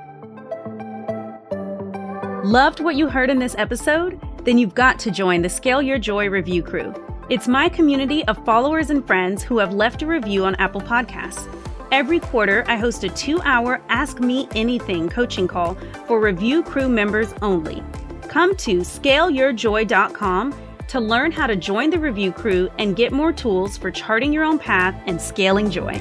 Loved 2.43 2.81
what 2.81 2.95
you 2.95 3.09
heard 3.09 3.31
in 3.31 3.39
this 3.39 3.55
episode? 3.57 4.21
Then 4.43 4.59
you've 4.59 4.75
got 4.75 4.99
to 4.99 5.09
join 5.09 5.41
the 5.41 5.49
Scale 5.49 5.81
Your 5.81 5.97
Joy 5.97 6.29
review 6.29 6.61
crew. 6.61 6.93
It's 7.27 7.47
my 7.47 7.69
community 7.69 8.23
of 8.25 8.45
followers 8.45 8.91
and 8.91 9.05
friends 9.05 9.41
who 9.41 9.57
have 9.57 9.73
left 9.73 10.03
a 10.03 10.05
review 10.05 10.45
on 10.45 10.53
Apple 10.57 10.81
Podcasts. 10.81 11.51
Every 11.91 12.19
quarter, 12.19 12.63
I 12.67 12.77
host 12.77 13.03
a 13.03 13.09
two 13.09 13.41
hour 13.41 13.81
Ask 13.89 14.19
Me 14.19 14.47
Anything 14.53 15.09
coaching 15.09 15.47
call 15.47 15.75
for 16.05 16.19
review 16.19 16.61
crew 16.61 16.87
members 16.87 17.33
only. 17.41 17.83
Come 18.27 18.55
to 18.57 18.81
scaleyourjoy.com 18.81 20.55
to 20.87 20.99
learn 20.99 21.31
how 21.31 21.47
to 21.47 21.55
join 21.55 21.89
the 21.89 21.99
review 21.99 22.31
crew 22.31 22.69
and 22.77 22.95
get 22.95 23.11
more 23.11 23.33
tools 23.33 23.75
for 23.75 23.89
charting 23.89 24.31
your 24.31 24.43
own 24.43 24.59
path 24.59 24.95
and 25.07 25.19
scaling 25.19 25.71
joy. 25.71 25.99